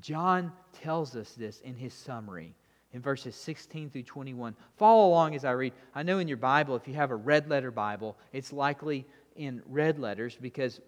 John 0.00 0.52
tells 0.72 1.16
us 1.16 1.32
this 1.32 1.60
in 1.60 1.74
his 1.74 1.92
summary 1.92 2.54
in 2.92 3.00
verses 3.00 3.34
16 3.36 3.90
through 3.90 4.04
21. 4.04 4.54
Follow 4.76 5.08
along 5.08 5.34
as 5.34 5.44
I 5.44 5.52
read. 5.52 5.72
I 5.94 6.02
know 6.02 6.18
in 6.18 6.28
your 6.28 6.36
Bible, 6.36 6.76
if 6.76 6.86
you 6.88 6.94
have 6.94 7.10
a 7.10 7.16
red 7.16 7.48
letter 7.48 7.70
Bible, 7.70 8.16
it's 8.32 8.52
likely 8.52 9.06
in 9.36 9.62
red 9.66 9.98
letters 9.98 10.36
because 10.40 10.80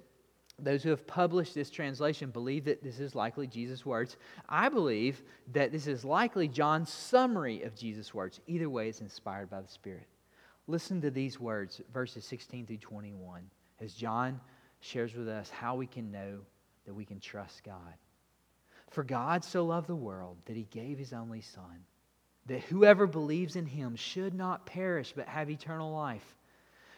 those 0.64 0.82
who 0.82 0.90
have 0.90 1.06
published 1.06 1.54
this 1.54 1.70
translation 1.70 2.30
believe 2.30 2.64
that 2.64 2.82
this 2.82 3.00
is 3.00 3.14
likely 3.14 3.46
Jesus' 3.46 3.84
words. 3.84 4.16
I 4.48 4.68
believe 4.68 5.22
that 5.52 5.72
this 5.72 5.86
is 5.86 6.04
likely 6.04 6.48
John's 6.48 6.90
summary 6.90 7.62
of 7.62 7.74
Jesus' 7.74 8.14
words. 8.14 8.40
Either 8.46 8.70
way, 8.70 8.88
it's 8.88 9.00
inspired 9.00 9.50
by 9.50 9.60
the 9.60 9.68
Spirit. 9.68 10.06
Listen 10.66 11.00
to 11.00 11.10
these 11.10 11.40
words, 11.40 11.80
verses 11.92 12.24
16 12.24 12.66
through 12.66 12.76
21, 12.78 13.42
as 13.80 13.94
John 13.94 14.40
shares 14.80 15.14
with 15.14 15.28
us 15.28 15.50
how 15.50 15.74
we 15.74 15.86
can 15.86 16.10
know 16.10 16.38
that 16.86 16.94
we 16.94 17.04
can 17.04 17.20
trust 17.20 17.64
God. 17.64 17.94
For 18.90 19.02
God 19.02 19.44
so 19.44 19.64
loved 19.64 19.88
the 19.88 19.96
world 19.96 20.36
that 20.44 20.56
he 20.56 20.66
gave 20.70 20.98
his 20.98 21.12
only 21.12 21.40
Son, 21.40 21.84
that 22.46 22.62
whoever 22.62 23.06
believes 23.06 23.56
in 23.56 23.66
him 23.66 23.96
should 23.96 24.34
not 24.34 24.66
perish 24.66 25.12
but 25.16 25.28
have 25.28 25.50
eternal 25.50 25.92
life. 25.92 26.36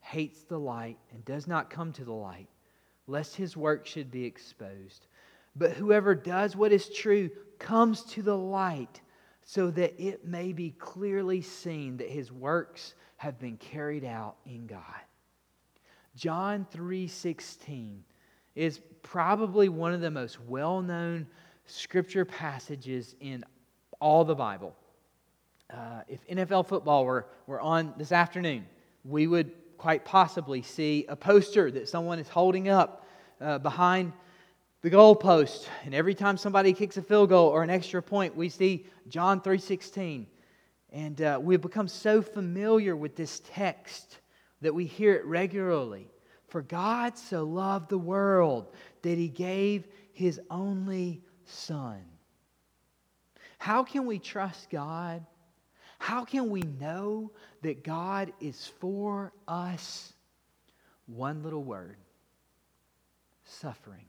hates 0.00 0.42
the 0.42 0.58
light 0.58 0.98
and 1.12 1.24
does 1.24 1.46
not 1.46 1.70
come 1.70 1.92
to 1.92 2.04
the 2.04 2.12
light, 2.12 2.48
lest 3.06 3.36
his 3.36 3.56
work 3.56 3.86
should 3.86 4.10
be 4.10 4.24
exposed. 4.24 5.06
But 5.56 5.72
whoever 5.72 6.14
does 6.14 6.56
what 6.56 6.72
is 6.72 6.88
true 6.88 7.30
comes 7.58 8.02
to 8.04 8.22
the 8.22 8.36
light, 8.36 9.00
so 9.42 9.70
that 9.72 10.00
it 10.00 10.24
may 10.24 10.52
be 10.52 10.70
clearly 10.70 11.42
seen 11.42 11.96
that 11.98 12.08
his 12.08 12.30
works 12.30 12.94
have 13.16 13.38
been 13.38 13.56
carried 13.56 14.04
out 14.04 14.36
in 14.46 14.66
God. 14.66 14.80
John 16.14 16.66
3:16 16.70 18.04
is 18.54 18.80
probably 19.02 19.68
one 19.68 19.92
of 19.92 20.00
the 20.00 20.10
most 20.10 20.40
well 20.40 20.82
known 20.82 21.26
scripture 21.66 22.24
passages 22.24 23.14
in 23.20 23.44
all 24.00 24.24
the 24.24 24.34
Bible. 24.34 24.74
Uh, 25.72 26.02
if 26.08 26.26
NFL 26.26 26.66
football 26.66 27.04
were, 27.04 27.26
were 27.46 27.60
on 27.60 27.94
this 27.96 28.12
afternoon, 28.12 28.66
we 29.04 29.26
would 29.26 29.52
quite 29.80 30.04
possibly 30.04 30.60
see 30.60 31.06
a 31.08 31.16
poster 31.16 31.70
that 31.70 31.88
someone 31.88 32.18
is 32.18 32.28
holding 32.28 32.68
up 32.68 33.06
uh, 33.40 33.58
behind 33.58 34.12
the 34.82 34.90
goalpost. 34.90 35.68
And 35.86 35.94
every 35.94 36.14
time 36.14 36.36
somebody 36.36 36.74
kicks 36.74 36.98
a 36.98 37.02
field 37.02 37.30
goal 37.30 37.48
or 37.48 37.62
an 37.62 37.70
extra 37.70 38.02
point, 38.02 38.36
we 38.36 38.50
see 38.50 38.84
John 39.08 39.40
3.16. 39.40 40.26
And 40.92 41.22
uh, 41.22 41.38
we've 41.40 41.62
become 41.62 41.88
so 41.88 42.20
familiar 42.20 42.94
with 42.94 43.16
this 43.16 43.40
text 43.54 44.18
that 44.60 44.74
we 44.74 44.84
hear 44.84 45.14
it 45.14 45.24
regularly. 45.24 46.10
For 46.48 46.60
God 46.60 47.16
so 47.16 47.44
loved 47.44 47.88
the 47.88 47.96
world 47.96 48.74
that 49.00 49.16
he 49.16 49.28
gave 49.28 49.86
his 50.12 50.38
only 50.50 51.22
Son. 51.46 52.04
How 53.56 53.82
can 53.82 54.04
we 54.04 54.18
trust 54.18 54.68
God? 54.68 55.24
How 56.00 56.24
can 56.24 56.48
we 56.48 56.62
know 56.62 57.30
that 57.60 57.84
God 57.84 58.32
is 58.40 58.72
for 58.80 59.34
us? 59.46 60.14
One 61.06 61.42
little 61.42 61.62
word 61.62 61.98
suffering. 63.44 64.06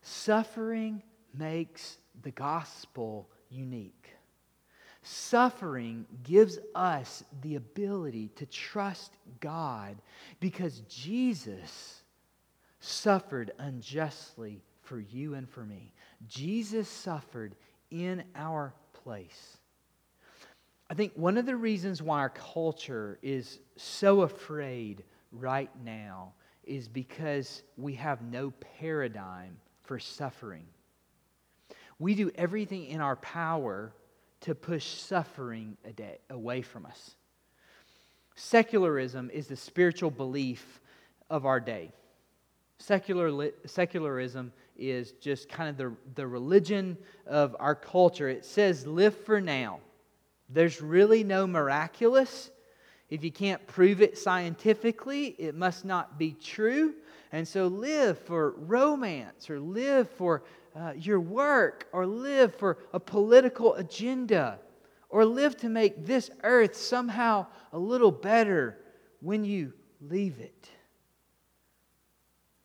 Suffering 0.00 1.02
makes 1.34 1.98
the 2.22 2.30
gospel 2.30 3.28
unique. 3.50 4.08
Suffering 5.02 6.06
gives 6.22 6.58
us 6.74 7.22
the 7.42 7.56
ability 7.56 8.30
to 8.36 8.46
trust 8.46 9.12
God 9.40 9.98
because 10.40 10.80
Jesus 10.88 12.02
suffered 12.80 13.50
unjustly 13.58 14.62
for 14.80 15.00
you 15.00 15.34
and 15.34 15.46
for 15.46 15.66
me. 15.66 15.92
Jesus 16.26 16.88
suffered 16.88 17.54
in 17.90 18.24
our 18.34 18.72
place. 19.04 19.57
I 20.90 20.94
think 20.94 21.12
one 21.14 21.36
of 21.36 21.44
the 21.44 21.56
reasons 21.56 22.00
why 22.02 22.20
our 22.20 22.30
culture 22.30 23.18
is 23.22 23.60
so 23.76 24.22
afraid 24.22 25.04
right 25.32 25.70
now 25.84 26.32
is 26.64 26.88
because 26.88 27.62
we 27.76 27.94
have 27.94 28.22
no 28.22 28.52
paradigm 28.78 29.56
for 29.82 29.98
suffering. 29.98 30.64
We 31.98 32.14
do 32.14 32.30
everything 32.36 32.86
in 32.86 33.00
our 33.00 33.16
power 33.16 33.92
to 34.42 34.54
push 34.54 34.86
suffering 34.86 35.76
away 36.30 36.62
from 36.62 36.86
us. 36.86 37.16
Secularism 38.34 39.30
is 39.30 39.48
the 39.48 39.56
spiritual 39.56 40.10
belief 40.10 40.80
of 41.28 41.44
our 41.44 41.58
day. 41.58 41.92
Secular, 42.78 43.50
secularism 43.66 44.52
is 44.76 45.12
just 45.20 45.48
kind 45.48 45.68
of 45.68 45.76
the, 45.76 45.92
the 46.14 46.26
religion 46.26 46.96
of 47.26 47.56
our 47.58 47.74
culture. 47.74 48.28
It 48.28 48.44
says, 48.44 48.86
live 48.86 49.16
for 49.24 49.40
now. 49.40 49.80
There's 50.48 50.80
really 50.80 51.24
no 51.24 51.46
miraculous. 51.46 52.50
If 53.10 53.24
you 53.24 53.30
can't 53.30 53.66
prove 53.66 54.00
it 54.00 54.18
scientifically, 54.18 55.34
it 55.38 55.54
must 55.54 55.84
not 55.84 56.18
be 56.18 56.32
true. 56.32 56.94
And 57.32 57.46
so 57.46 57.66
live 57.66 58.18
for 58.18 58.52
romance 58.52 59.50
or 59.50 59.60
live 59.60 60.08
for 60.10 60.42
uh, 60.74 60.92
your 60.96 61.20
work 61.20 61.88
or 61.92 62.06
live 62.06 62.54
for 62.54 62.78
a 62.92 63.00
political 63.00 63.74
agenda 63.74 64.58
or 65.10 65.24
live 65.24 65.56
to 65.58 65.68
make 65.68 66.06
this 66.06 66.30
earth 66.42 66.76
somehow 66.76 67.46
a 67.72 67.78
little 67.78 68.12
better 68.12 68.78
when 69.20 69.44
you 69.44 69.72
leave 70.00 70.38
it. 70.38 70.68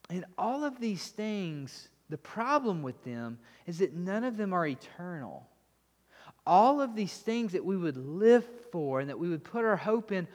And 0.09 0.25
all 0.37 0.63
of 0.63 0.79
these 0.79 1.07
things, 1.07 1.89
the 2.09 2.17
problem 2.17 2.83
with 2.83 3.03
them 3.03 3.39
is 3.65 3.79
that 3.79 3.93
none 3.93 4.23
of 4.23 4.37
them 4.37 4.53
are 4.53 4.67
eternal. 4.67 5.47
All 6.45 6.81
of 6.81 6.95
these 6.95 7.17
things 7.17 7.53
that 7.53 7.63
we 7.63 7.77
would 7.77 7.97
live 7.97 8.45
for 8.71 8.99
and 8.99 9.09
that 9.09 9.19
we 9.19 9.29
would 9.29 9.43
put 9.43 9.63
our 9.63 9.77
hope 9.77 10.11
in, 10.11 10.27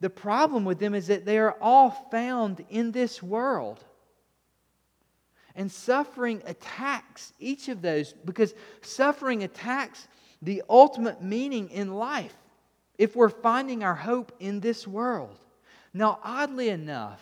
the 0.00 0.10
problem 0.10 0.64
with 0.64 0.78
them 0.78 0.94
is 0.94 1.08
that 1.08 1.26
they 1.26 1.38
are 1.38 1.56
all 1.60 1.90
found 2.10 2.64
in 2.70 2.92
this 2.92 3.22
world. 3.22 3.84
And 5.54 5.70
suffering 5.70 6.42
attacks 6.46 7.32
each 7.38 7.68
of 7.68 7.82
those 7.82 8.14
because 8.24 8.54
suffering 8.80 9.42
attacks 9.42 10.08
the 10.40 10.62
ultimate 10.70 11.22
meaning 11.22 11.68
in 11.70 11.92
life 11.94 12.34
if 12.96 13.14
we're 13.14 13.28
finding 13.28 13.82
our 13.82 13.94
hope 13.94 14.32
in 14.40 14.60
this 14.60 14.86
world. 14.86 15.36
Now, 15.92 16.18
oddly 16.22 16.68
enough, 16.68 17.20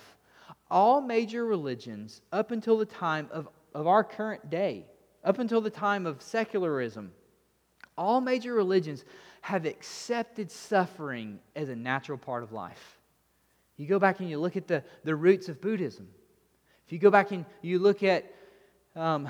all 0.71 1.01
major 1.01 1.45
religions 1.45 2.21
up 2.33 2.51
until 2.51 2.77
the 2.79 2.85
time 2.85 3.29
of, 3.33 3.49
of 3.75 3.87
our 3.87 4.05
current 4.05 4.51
day, 4.51 4.85
up 5.25 5.39
until 5.39 5.61
the 5.61 5.71
time 5.71 6.07
of 6.07 6.21
secularism, 6.21 7.13
all 7.99 8.23
major 8.23 8.55
religions 8.55 9.05
have 9.43 9.67
accepted 9.67 10.51
suffering 10.51 11.41
as 11.55 11.69
a 11.69 11.77
natural 11.77 12.17
part 12.17 12.43
of 12.43 12.53
life. 12.53 12.99
You 13.77 13.87
go 13.87 13.99
back 13.99 14.21
and 14.21 14.31
you 14.31 14.39
look 14.39 14.57
at 14.57 14.67
the, 14.67 14.83
the 15.05 15.15
roots 15.15 15.49
of 15.49 15.61
Buddhism. 15.61 16.09
If 16.87 16.93
you 16.93 16.99
go 16.99 17.11
back 17.11 17.33
and 17.33 17.45
you 17.61 17.79
look 17.79 18.03
at 18.03 18.33
um, 18.97 19.29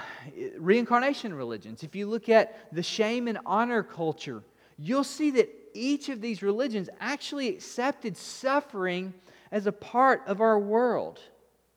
reincarnation 0.58 1.34
religions, 1.34 1.82
if 1.82 1.96
you 1.96 2.06
look 2.06 2.28
at 2.28 2.72
the 2.72 2.82
shame 2.82 3.26
and 3.26 3.38
honor 3.44 3.82
culture, 3.82 4.42
you'll 4.78 5.04
see 5.04 5.30
that 5.32 5.50
each 5.74 6.08
of 6.08 6.20
these 6.20 6.42
religions 6.42 6.88
actually 7.00 7.48
accepted 7.48 8.16
suffering 8.16 9.12
as 9.50 9.66
a 9.66 9.72
part 9.72 10.22
of 10.26 10.40
our 10.40 10.58
world, 10.58 11.20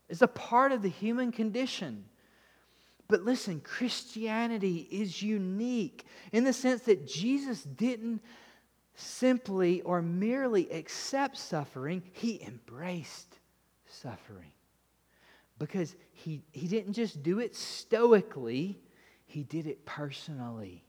as 0.10 0.22
a 0.22 0.28
part 0.28 0.72
of 0.72 0.82
the 0.82 0.90
human 0.90 1.32
condition. 1.32 2.06
But 3.12 3.26
listen, 3.26 3.60
Christianity 3.60 4.88
is 4.90 5.22
unique 5.22 6.06
in 6.32 6.46
the 6.46 6.54
sense 6.54 6.84
that 6.84 7.06
Jesus 7.06 7.62
didn't 7.62 8.22
simply 8.96 9.82
or 9.82 10.02
merely 10.02 10.72
accept 10.72 11.36
suffering, 11.36 12.04
he 12.14 12.42
embraced 12.42 13.38
suffering 13.86 14.54
because 15.60 15.94
he, 16.14 16.42
he 16.54 16.70
didn't 16.70 16.94
just 16.94 17.22
do 17.22 17.40
it 17.40 17.54
stoically, 17.54 18.80
he 19.26 19.44
did 19.44 19.68
it 19.68 19.86
personally 19.86 20.86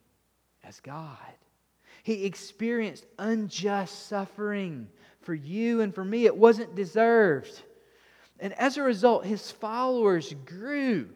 as 0.62 0.78
God. 0.78 1.18
He 2.04 2.24
experienced 2.24 3.04
unjust 3.18 4.06
suffering 4.06 4.86
for 5.22 5.34
you 5.34 5.80
and 5.80 5.92
for 5.92 6.04
me. 6.04 6.26
It 6.26 6.36
wasn't 6.36 6.76
deserved. 6.76 7.62
And 8.38 8.52
as 8.52 8.76
a 8.76 8.82
result, 8.84 9.26
his 9.26 9.50
followers 9.50 10.32
grew 10.46 11.08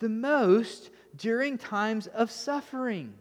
the 0.00 0.08
most 0.08 0.90
during 1.16 1.56
times 1.56 2.08
of 2.08 2.30
suffering. 2.30 3.14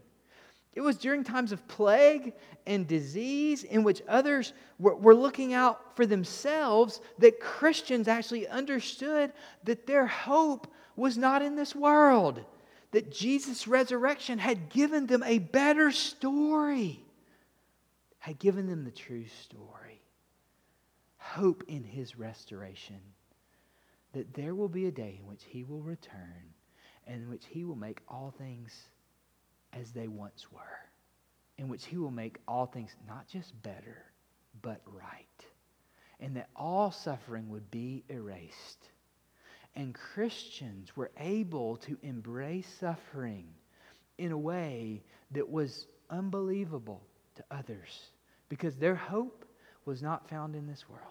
It 0.73 0.81
was 0.81 0.97
during 0.97 1.23
times 1.23 1.51
of 1.51 1.67
plague 1.67 2.33
and 2.65 2.87
disease 2.87 3.63
in 3.63 3.83
which 3.83 4.01
others 4.07 4.53
were, 4.79 4.95
were, 4.95 5.15
looking 5.15 5.53
out 5.53 5.95
for 5.95 6.05
themselves 6.05 7.01
that 7.17 7.39
Christians 7.39 8.07
actually 8.07 8.47
understood 8.47 9.33
that 9.65 9.87
their 9.87 10.07
hope 10.07 10.71
was 10.95 11.17
not 11.17 11.41
in 11.41 11.55
this 11.55 11.75
world, 11.75 12.43
that 12.91 13.11
Jesus' 13.11 13.67
resurrection 13.67 14.39
had 14.39 14.69
given 14.69 15.07
them 15.07 15.23
a 15.23 15.39
better 15.39 15.91
story, 15.91 17.03
had 18.19 18.39
given 18.39 18.67
them 18.67 18.85
the 18.85 18.91
true 18.91 19.25
story. 19.43 20.01
Hope 21.17 21.63
in 21.67 21.83
his 21.83 22.17
restoration, 22.17 23.01
that 24.13 24.33
there 24.33 24.55
will 24.55 24.69
be 24.69 24.85
a 24.85 24.91
day 24.91 25.19
in 25.19 25.27
which 25.27 25.43
he 25.43 25.63
will 25.63 25.81
return 25.81 26.48
in 27.09 27.29
which 27.29 27.45
he 27.49 27.63
will 27.65 27.75
make 27.75 28.01
all 28.07 28.33
things 28.37 28.71
as 29.73 29.91
they 29.91 30.07
once 30.07 30.51
were. 30.51 30.59
in 31.57 31.67
which 31.67 31.85
he 31.85 31.97
will 31.97 32.11
make 32.11 32.37
all 32.47 32.65
things 32.65 32.95
not 33.07 33.27
just 33.27 33.61
better, 33.63 34.05
but 34.61 34.81
right. 34.87 35.45
And 36.19 36.35
that 36.37 36.49
all 36.55 36.91
suffering 36.91 37.49
would 37.49 37.69
be 37.69 38.03
erased. 38.09 38.89
And 39.75 39.93
Christians 39.93 40.95
were 40.95 41.11
able 41.19 41.77
to 41.77 41.97
embrace 42.01 42.67
suffering 42.79 43.47
in 44.17 44.31
a 44.31 44.37
way 44.37 45.03
that 45.31 45.49
was 45.49 45.87
unbelievable 46.09 47.01
to 47.35 47.43
others 47.51 48.09
because 48.49 48.75
their 48.77 48.95
hope 48.95 49.45
was 49.85 50.01
not 50.01 50.29
found 50.29 50.55
in 50.55 50.65
this 50.67 50.87
world, 50.89 51.03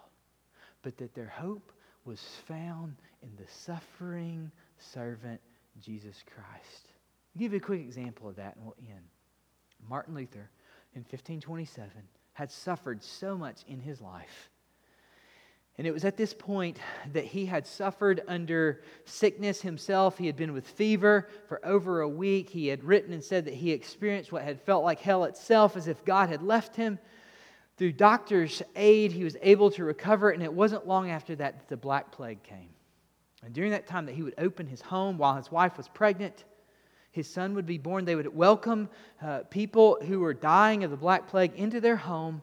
but 0.83 0.97
that 0.99 1.15
their 1.15 1.29
hope 1.29 1.73
was 2.05 2.21
found 2.47 2.97
in 3.23 3.31
the 3.37 3.51
suffering 3.67 4.51
servant 4.79 5.41
Jesus 5.81 6.23
Christ. 6.35 6.93
I'll 7.35 7.41
give 7.41 7.53
you 7.53 7.59
a 7.59 7.61
quick 7.61 7.81
example 7.81 8.29
of 8.29 8.37
that 8.37 8.57
and 8.57 8.65
we'll 8.65 8.77
end. 8.81 9.05
Martin 9.89 10.15
Luther 10.15 10.51
in 10.95 11.03
1527 11.03 11.91
had 12.33 12.51
suffered 12.51 13.03
so 13.03 13.37
much 13.37 13.63
in 13.67 13.81
his 13.81 14.01
life. 14.01 14.51
And 15.77 15.87
it 15.87 15.93
was 15.93 16.05
at 16.05 16.17
this 16.17 16.35
point 16.35 16.79
that 17.13 17.25
he 17.25 17.47
had 17.47 17.65
suffered 17.65 18.23
under 18.27 18.83
sickness 19.05 19.61
himself. 19.61 20.19
He 20.19 20.27
had 20.27 20.37
been 20.37 20.53
with 20.53 20.67
fever 20.67 21.29
for 21.49 21.65
over 21.65 22.01
a 22.01 22.09
week. 22.09 22.51
He 22.51 22.67
had 22.67 22.83
written 22.83 23.13
and 23.13 23.23
said 23.23 23.45
that 23.45 23.55
he 23.55 23.71
experienced 23.71 24.33
what 24.33 24.43
had 24.43 24.61
felt 24.61 24.83
like 24.83 24.99
hell 24.99 25.23
itself, 25.23 25.77
as 25.77 25.87
if 25.87 26.05
God 26.05 26.31
had 26.31 26.43
left 26.43 26.75
him. 26.75 26.99
Through 27.77 27.93
doctor's 27.93 28.61
aid, 28.75 29.13
he 29.13 29.23
was 29.23 29.37
able 29.41 29.71
to 29.71 29.85
recover, 29.85 30.31
and 30.31 30.43
it 30.43 30.53
wasn't 30.53 30.89
long 30.89 31.11
after 31.11 31.37
that 31.37 31.61
that 31.61 31.69
the 31.69 31.77
Black 31.77 32.11
Plague 32.11 32.43
came. 32.43 32.71
And 33.45 33.55
during 33.55 33.71
that 33.71 33.87
time 33.87 34.07
that 34.07 34.15
he 34.15 34.23
would 34.23 34.35
open 34.39 34.67
his 34.67 34.81
home 34.81 35.19
while 35.19 35.37
his 35.37 35.51
wife 35.51 35.77
was 35.77 35.89
pregnant, 35.89 36.45
his 37.11 37.29
son 37.29 37.55
would 37.55 37.67
be 37.67 37.79
born. 37.79 38.05
They 38.05 38.17
would 38.17 38.35
welcome 38.35 38.89
uh, 39.23 39.41
people 39.51 39.99
who 40.07 40.21
were 40.21 40.35
dying 40.35 40.85
of 40.85 40.91
the 40.91 40.97
Black 40.97 41.29
Plague 41.29 41.55
into 41.55 41.81
their 41.81 41.97
home, 41.97 42.43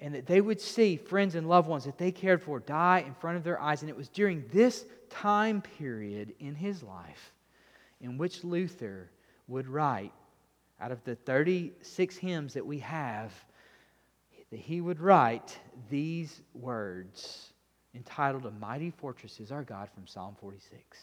and 0.00 0.14
that 0.14 0.26
they 0.26 0.40
would 0.40 0.60
see 0.60 0.96
friends 0.96 1.34
and 1.34 1.48
loved 1.48 1.68
ones 1.68 1.84
that 1.84 1.98
they 1.98 2.10
cared 2.10 2.42
for 2.42 2.58
die 2.58 3.04
in 3.06 3.14
front 3.14 3.36
of 3.36 3.44
their 3.44 3.60
eyes. 3.60 3.82
And 3.82 3.88
it 3.88 3.96
was 3.96 4.08
during 4.08 4.44
this 4.52 4.84
time 5.10 5.62
period 5.62 6.34
in 6.40 6.54
his 6.54 6.82
life 6.82 7.32
in 8.00 8.18
which 8.18 8.42
Luther 8.42 9.10
would 9.46 9.68
write, 9.68 10.12
out 10.80 10.90
of 10.90 11.04
the 11.04 11.14
36 11.14 12.16
hymns 12.16 12.54
that 12.54 12.66
we 12.66 12.80
have, 12.80 13.32
that 14.50 14.58
he 14.58 14.80
would 14.80 14.98
write 15.00 15.56
these 15.88 16.42
words 16.52 17.51
entitled 17.94 18.46
A 18.46 18.50
Mighty 18.50 18.90
Fortress 18.90 19.40
is 19.40 19.52
Our 19.52 19.62
God 19.62 19.88
from 19.94 20.06
Psalm 20.06 20.36
46. 20.40 20.98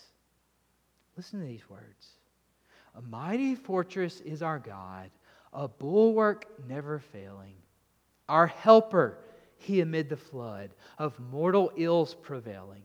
Listen 1.18 1.42
to 1.42 1.46
these 1.46 1.70
words. 1.70 2.08
A 2.96 3.02
mighty 3.02 3.56
fortress 3.56 4.22
is 4.22 4.42
our 4.42 4.60
God, 4.60 5.10
a 5.54 5.68
bulwark 5.68 6.48
never 6.68 7.00
failing. 7.00 7.56
Our 8.28 8.48
helper, 8.48 9.18
he 9.58 9.82
amid 9.82 10.10
the 10.10 10.18
flood 10.18 10.72
of 10.98 11.20
mortal 11.20 11.72
ills 11.76 12.14
prevailing. 12.14 12.84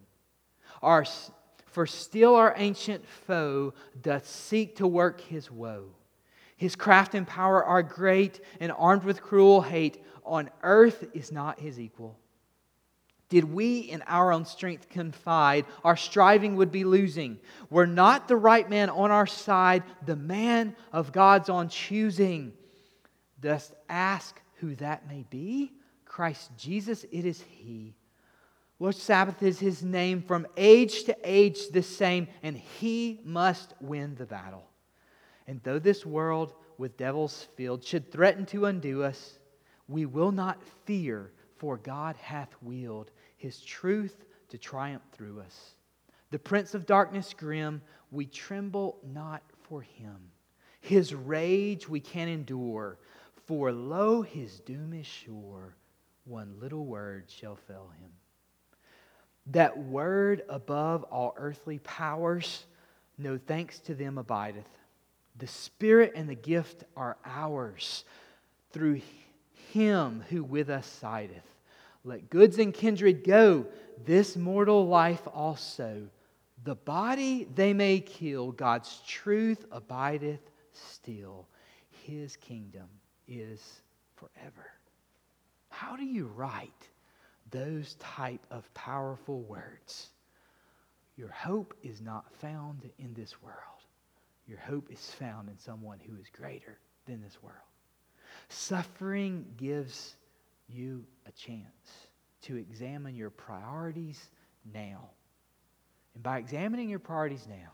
Our, 0.83 1.05
for 1.67 1.87
still 1.87 2.35
our 2.35 2.55
ancient 2.57 3.07
foe 3.07 3.75
doth 4.03 4.27
seek 4.29 4.77
to 4.77 4.87
work 4.87 5.21
his 5.21 5.51
woe. 5.51 5.87
His 6.57 6.77
craft 6.77 7.15
and 7.15 7.27
power 7.27 7.65
are 7.65 7.83
great, 7.83 8.41
and 8.61 8.73
armed 8.73 9.05
with 9.05 9.23
cruel 9.23 9.61
hate, 9.61 10.03
on 10.25 10.51
earth 10.63 11.05
is 11.13 11.31
not 11.31 11.61
his 11.61 11.79
equal. 11.79 12.19
Did 13.35 13.53
we 13.53 13.81
in 13.81 14.01
our 14.03 14.31
own 14.31 14.45
strength 14.45 14.89
confide, 14.89 15.65
our 15.83 15.97
striving 15.97 16.55
would 16.55 16.71
be 16.71 16.85
losing. 16.85 17.41
Were 17.69 17.85
not 17.85 18.29
the 18.29 18.37
right 18.37 18.71
man 18.71 18.89
on 18.91 19.11
our 19.11 19.27
side, 19.27 19.83
the 20.07 20.15
man 20.15 20.77
of 20.93 21.11
God's 21.11 21.49
on 21.49 21.69
choosing. 21.69 22.53
Dost 23.41 23.75
ask 23.89 24.41
who 24.61 24.77
that 24.77 25.09
may 25.09 25.25
be? 25.31 25.73
Christ 26.05 26.53
Jesus, 26.57 27.03
it 27.11 27.25
is 27.25 27.43
He. 27.43 27.97
Lord 28.79 28.95
Sabaoth 28.95 29.43
is 29.43 29.59
His 29.59 29.83
name, 29.83 30.23
from 30.23 30.47
age 30.57 31.03
to 31.03 31.17
age 31.25 31.71
the 31.71 31.83
same, 31.83 32.29
and 32.45 32.57
He 32.57 33.21
must 33.25 33.75
win 33.81 34.15
the 34.15 34.27
battle. 34.27 34.71
And 35.49 35.61
though 35.65 35.81
this 35.81 36.07
world 36.07 36.55
with 36.79 36.97
devils 36.97 37.49
filled 37.57 37.83
should 37.83 38.13
threaten 38.13 38.47
to 38.47 38.67
undo 38.67 39.03
us, 39.03 39.41
we 39.89 40.07
will 40.07 40.31
not 40.31 40.63
fear 40.85 41.33
for 41.57 41.77
God 41.79 42.15
hath 42.17 42.55
willed 42.63 43.11
his 43.37 43.61
truth 43.61 44.25
to 44.49 44.59
triumph 44.59 45.03
through 45.13 45.41
us. 45.41 45.75
The 46.31 46.39
prince 46.39 46.75
of 46.75 46.87
darkness 46.87 47.35
grim, 47.37 47.83
we 48.11 48.27
tremble 48.27 48.99
not 49.05 49.43
for 49.63 49.83
him. 49.83 50.17
His 50.81 51.15
rage 51.15 51.89
we 51.89 52.01
can 52.01 52.29
endure, 52.29 52.99
for 53.47 53.73
lo, 53.73 54.23
his 54.23 54.61
doom 54.61 54.93
is 54.93 55.07
sure. 55.07 55.77
One 56.25 56.57
little 56.61 56.87
word 56.87 57.25
shall 57.29 57.57
fell 57.57 57.91
him. 58.01 58.11
That 59.47 59.79
word 59.79 60.43
above 60.49 61.05
all 61.05 61.35
earthly 61.37 61.79
powers, 61.81 62.67
no 63.19 63.39
thanks 63.39 63.79
to 63.81 63.95
them 63.95 64.19
abideth. 64.19 64.69
The 65.37 65.47
Spirit 65.47 66.13
and 66.15 66.29
the 66.29 66.35
gift 66.35 66.85
are 66.97 67.17
ours 67.25 68.05
through 68.73 69.03
him 69.73 70.25
who 70.31 70.43
with 70.43 70.71
us 70.71 70.87
sideth. 70.87 71.54
Let 72.05 72.29
goods 72.29 72.59
and 72.59 72.73
kindred 72.73 73.25
go, 73.25 73.67
this 74.05 74.37
mortal 74.37 74.87
life 74.87 75.27
also. 75.33 76.07
The 76.65 76.75
body 76.75 77.49
they 77.55 77.73
may 77.73 78.01
kill, 78.01 78.53
God's 78.53 79.01
truth 79.07 79.65
abideth 79.73 80.51
still. 80.73 81.49
His 81.91 82.37
kingdom 82.37 82.89
is 83.27 83.81
forever. 84.17 84.73
How 85.71 85.97
do 85.97 86.05
you 86.05 86.27
write 86.27 86.89
those 87.51 87.95
type 87.95 88.47
of 88.51 88.73
powerful 88.75 89.41
words? 89.43 90.11
Your 91.17 91.31
hope 91.31 91.75
is 91.83 92.01
not 92.01 92.33
found 92.35 92.91
in 92.99 93.15
this 93.15 93.43
world. 93.43 93.57
Your 94.47 94.59
hope 94.59 94.91
is 94.91 95.11
found 95.19 95.49
in 95.49 95.59
someone 95.59 95.99
who 96.01 96.17
is 96.21 96.27
greater 96.29 96.79
than 97.07 97.23
this 97.23 97.43
world. 97.43 97.57
Suffering 98.49 99.47
gives 99.57 100.17
you 100.69 101.05
a 101.27 101.33
chance 101.33 102.09
to 102.43 102.57
examine 102.57 103.15
your 103.15 103.31
priorities 103.31 104.31
now. 104.73 105.11
And 106.15 106.23
by 106.23 106.39
examining 106.39 106.89
your 106.89 106.99
priorities 106.99 107.47
now, 107.49 107.73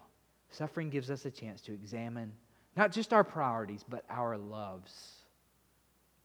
suffering 0.50 0.90
gives 0.90 1.11
us 1.11 1.24
a 1.24 1.31
chance 1.31 1.61
to 1.62 1.72
examine 1.72 2.33
not 2.76 2.92
just 2.92 3.12
our 3.12 3.24
priorities, 3.24 3.85
but 3.88 4.05
our 4.09 4.38
loves. 4.38 4.92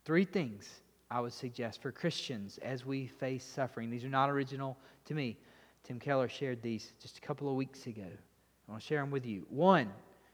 Three 0.06 0.25
things 0.25 0.69
I 1.10 1.19
would 1.19 1.34
suggest 1.34 1.82
for 1.82 1.91
Christians 1.91 2.60
as 2.60 2.86
we 2.86 3.08
face 3.08 3.43
suffering. 3.43 3.89
These 3.89 4.06
are 4.06 4.10
not 4.10 4.30
original 4.30 4.78
to 5.06 5.15
me. 5.15 5.38
Tim 5.84 5.99
Keller 5.99 6.30
shared 6.30 6.62
these 6.62 6.93
just 7.01 7.17
a 7.17 7.21
couple 7.21 7.49
of 7.49 7.56
weeks 7.56 7.88
ago. 7.88 8.08
I 8.67 8.71
want 8.71 8.82
to 8.82 8.88
share 8.88 9.01
them 9.01 9.12
with 9.12 9.25
you. 9.25 9.45
One, 9.49 9.91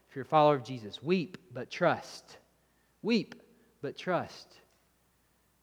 if 0.08 0.16
you're 0.16 0.24
a 0.24 0.28
follower 0.28 0.54
of 0.54 0.64
Jesus, 0.64 1.02
weep 1.02 1.38
but 1.52 1.70
trust. 1.70 2.38
Weep 3.02 3.34
but 3.80 3.96
trust. 3.96 4.56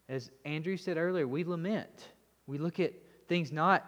As 0.09 0.31
Andrew 0.43 0.75
said 0.75 0.97
earlier, 0.97 1.27
we 1.27 1.43
lament. 1.43 2.07
We 2.47 2.57
look 2.57 2.79
at 2.79 2.93
things 3.27 3.51
not 3.51 3.85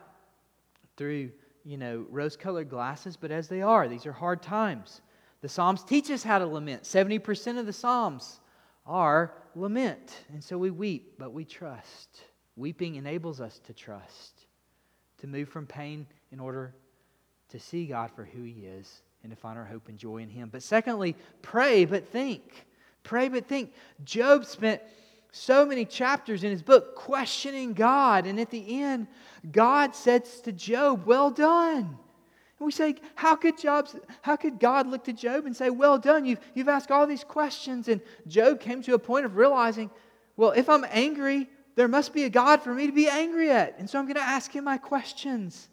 through, 0.95 1.31
you 1.65 1.77
know, 1.77 2.05
rose 2.09 2.37
colored 2.37 2.69
glasses, 2.69 3.17
but 3.17 3.31
as 3.31 3.47
they 3.47 3.63
are. 3.63 3.87
These 3.87 4.05
are 4.05 4.11
hard 4.11 4.43
times. 4.43 5.01
The 5.41 5.49
Psalms 5.49 5.83
teach 5.83 6.11
us 6.11 6.21
how 6.21 6.37
to 6.37 6.45
lament. 6.45 6.83
70% 6.83 7.59
of 7.59 7.65
the 7.65 7.73
Psalms 7.73 8.39
are 8.85 9.33
lament. 9.55 10.15
And 10.31 10.43
so 10.43 10.59
we 10.59 10.69
weep, 10.69 11.15
but 11.17 11.33
we 11.33 11.43
trust. 11.43 12.21
Weeping 12.55 12.95
enables 12.95 13.41
us 13.41 13.59
to 13.65 13.73
trust, 13.73 14.45
to 15.17 15.27
move 15.27 15.49
from 15.49 15.65
pain 15.65 16.05
in 16.31 16.39
order 16.39 16.75
to 17.49 17.59
see 17.59 17.87
God 17.87 18.11
for 18.11 18.23
who 18.23 18.43
He 18.43 18.65
is 18.65 19.01
and 19.23 19.31
to 19.31 19.35
find 19.35 19.57
our 19.57 19.65
hope 19.65 19.87
and 19.87 19.97
joy 19.97 20.17
in 20.17 20.29
Him. 20.29 20.49
But 20.51 20.61
secondly, 20.61 21.15
pray 21.41 21.85
but 21.85 22.07
think. 22.07 22.67
Pray 23.01 23.27
but 23.27 23.47
think. 23.47 23.73
Job 24.03 24.45
spent 24.45 24.81
so 25.31 25.65
many 25.65 25.85
chapters 25.85 26.43
in 26.43 26.51
his 26.51 26.61
book 26.61 26.95
questioning 26.95 27.73
God. 27.73 28.25
And 28.27 28.39
at 28.39 28.49
the 28.49 28.83
end, 28.83 29.07
God 29.51 29.95
says 29.95 30.41
to 30.41 30.51
Job, 30.51 31.05
Well 31.05 31.31
done. 31.31 31.97
And 32.59 32.65
we 32.65 32.71
say, 32.71 32.95
how 33.15 33.35
could, 33.35 33.57
Job, 33.57 33.89
how 34.21 34.35
could 34.35 34.59
God 34.59 34.85
look 34.85 35.05
to 35.05 35.13
Job 35.13 35.45
and 35.45 35.55
say, 35.55 35.69
Well 35.69 35.97
done? 35.97 36.25
You've, 36.25 36.39
you've 36.53 36.69
asked 36.69 36.91
all 36.91 37.07
these 37.07 37.23
questions. 37.23 37.87
And 37.87 38.01
Job 38.27 38.59
came 38.59 38.83
to 38.83 38.93
a 38.93 38.99
point 38.99 39.25
of 39.25 39.35
realizing, 39.35 39.89
Well, 40.35 40.51
if 40.51 40.69
I'm 40.69 40.85
angry, 40.91 41.49
there 41.75 41.87
must 41.87 42.13
be 42.13 42.25
a 42.25 42.29
God 42.29 42.61
for 42.61 42.73
me 42.73 42.87
to 42.87 42.93
be 42.93 43.07
angry 43.07 43.49
at. 43.51 43.79
And 43.79 43.89
so 43.89 43.97
I'm 43.97 44.05
going 44.05 44.15
to 44.15 44.21
ask 44.21 44.53
him 44.53 44.65
my 44.65 44.77
questions. 44.77 45.69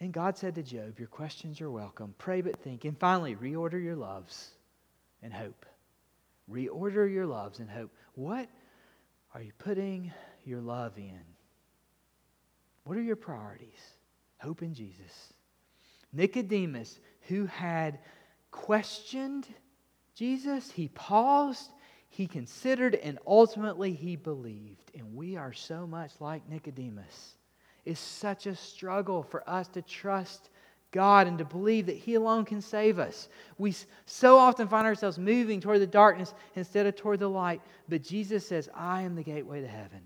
And 0.00 0.12
God 0.12 0.36
said 0.36 0.56
to 0.56 0.62
Job, 0.62 0.98
Your 0.98 1.08
questions 1.08 1.60
are 1.60 1.70
welcome. 1.70 2.14
Pray 2.18 2.40
but 2.40 2.58
think. 2.60 2.84
And 2.84 2.98
finally, 2.98 3.36
reorder 3.36 3.82
your 3.82 3.96
loves 3.96 4.50
and 5.22 5.32
hope. 5.32 5.66
Reorder 6.50 7.12
your 7.12 7.26
loves 7.26 7.58
and 7.58 7.68
hope. 7.68 7.90
What 8.18 8.48
are 9.32 9.40
you 9.40 9.52
putting 9.58 10.12
your 10.44 10.60
love 10.60 10.98
in? 10.98 11.20
What 12.82 12.98
are 12.98 13.02
your 13.02 13.14
priorities? 13.14 13.78
Hope 14.38 14.60
in 14.60 14.74
Jesus. 14.74 15.32
Nicodemus, 16.12 16.98
who 17.28 17.46
had 17.46 18.00
questioned 18.50 19.46
Jesus, 20.16 20.68
he 20.72 20.88
paused, 20.88 21.70
he 22.08 22.26
considered, 22.26 22.96
and 22.96 23.20
ultimately 23.24 23.92
he 23.92 24.16
believed. 24.16 24.90
And 24.96 25.14
we 25.14 25.36
are 25.36 25.52
so 25.52 25.86
much 25.86 26.10
like 26.18 26.48
Nicodemus. 26.48 27.36
It's 27.84 28.00
such 28.00 28.46
a 28.46 28.56
struggle 28.56 29.22
for 29.22 29.48
us 29.48 29.68
to 29.68 29.82
trust 29.82 30.50
God 30.90 31.26
and 31.26 31.38
to 31.38 31.44
believe 31.44 31.86
that 31.86 31.96
He 31.96 32.14
alone 32.14 32.44
can 32.44 32.60
save 32.60 32.98
us. 32.98 33.28
We 33.58 33.74
so 34.06 34.38
often 34.38 34.68
find 34.68 34.86
ourselves 34.86 35.18
moving 35.18 35.60
toward 35.60 35.80
the 35.80 35.86
darkness 35.86 36.34
instead 36.56 36.86
of 36.86 36.96
toward 36.96 37.20
the 37.20 37.28
light. 37.28 37.60
But 37.88 38.02
Jesus 38.02 38.46
says, 38.46 38.68
I 38.74 39.02
am 39.02 39.14
the 39.14 39.22
gateway 39.22 39.60
to 39.60 39.68
heaven. 39.68 40.00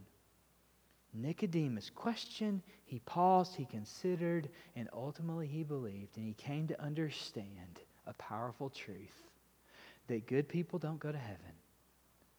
Nicodemus 1.15 1.91
questioned, 1.91 2.63
he 2.85 2.99
paused, 3.01 3.55
he 3.55 3.67
considered, 3.67 4.49
and 4.77 4.89
ultimately 4.93 5.47
he 5.47 5.63
believed. 5.63 6.17
And 6.17 6.27
he 6.27 6.35
came 6.35 6.67
to 6.69 6.83
understand 6.83 7.81
a 8.07 8.15
powerful 8.15 8.71
truth 8.71 9.29
that 10.09 10.27
good 10.27 10.49
people 10.49 10.79
don't 10.79 10.99
go 10.99 11.13
to 11.13 11.19
heaven, 11.19 11.53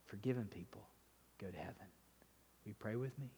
forgiven 0.06 0.46
people 0.46 0.82
go 1.40 1.48
to 1.48 1.58
heaven. 1.58 1.88
We 2.66 2.74
pray 2.74 2.96
with 2.96 3.18
me? 3.20 3.30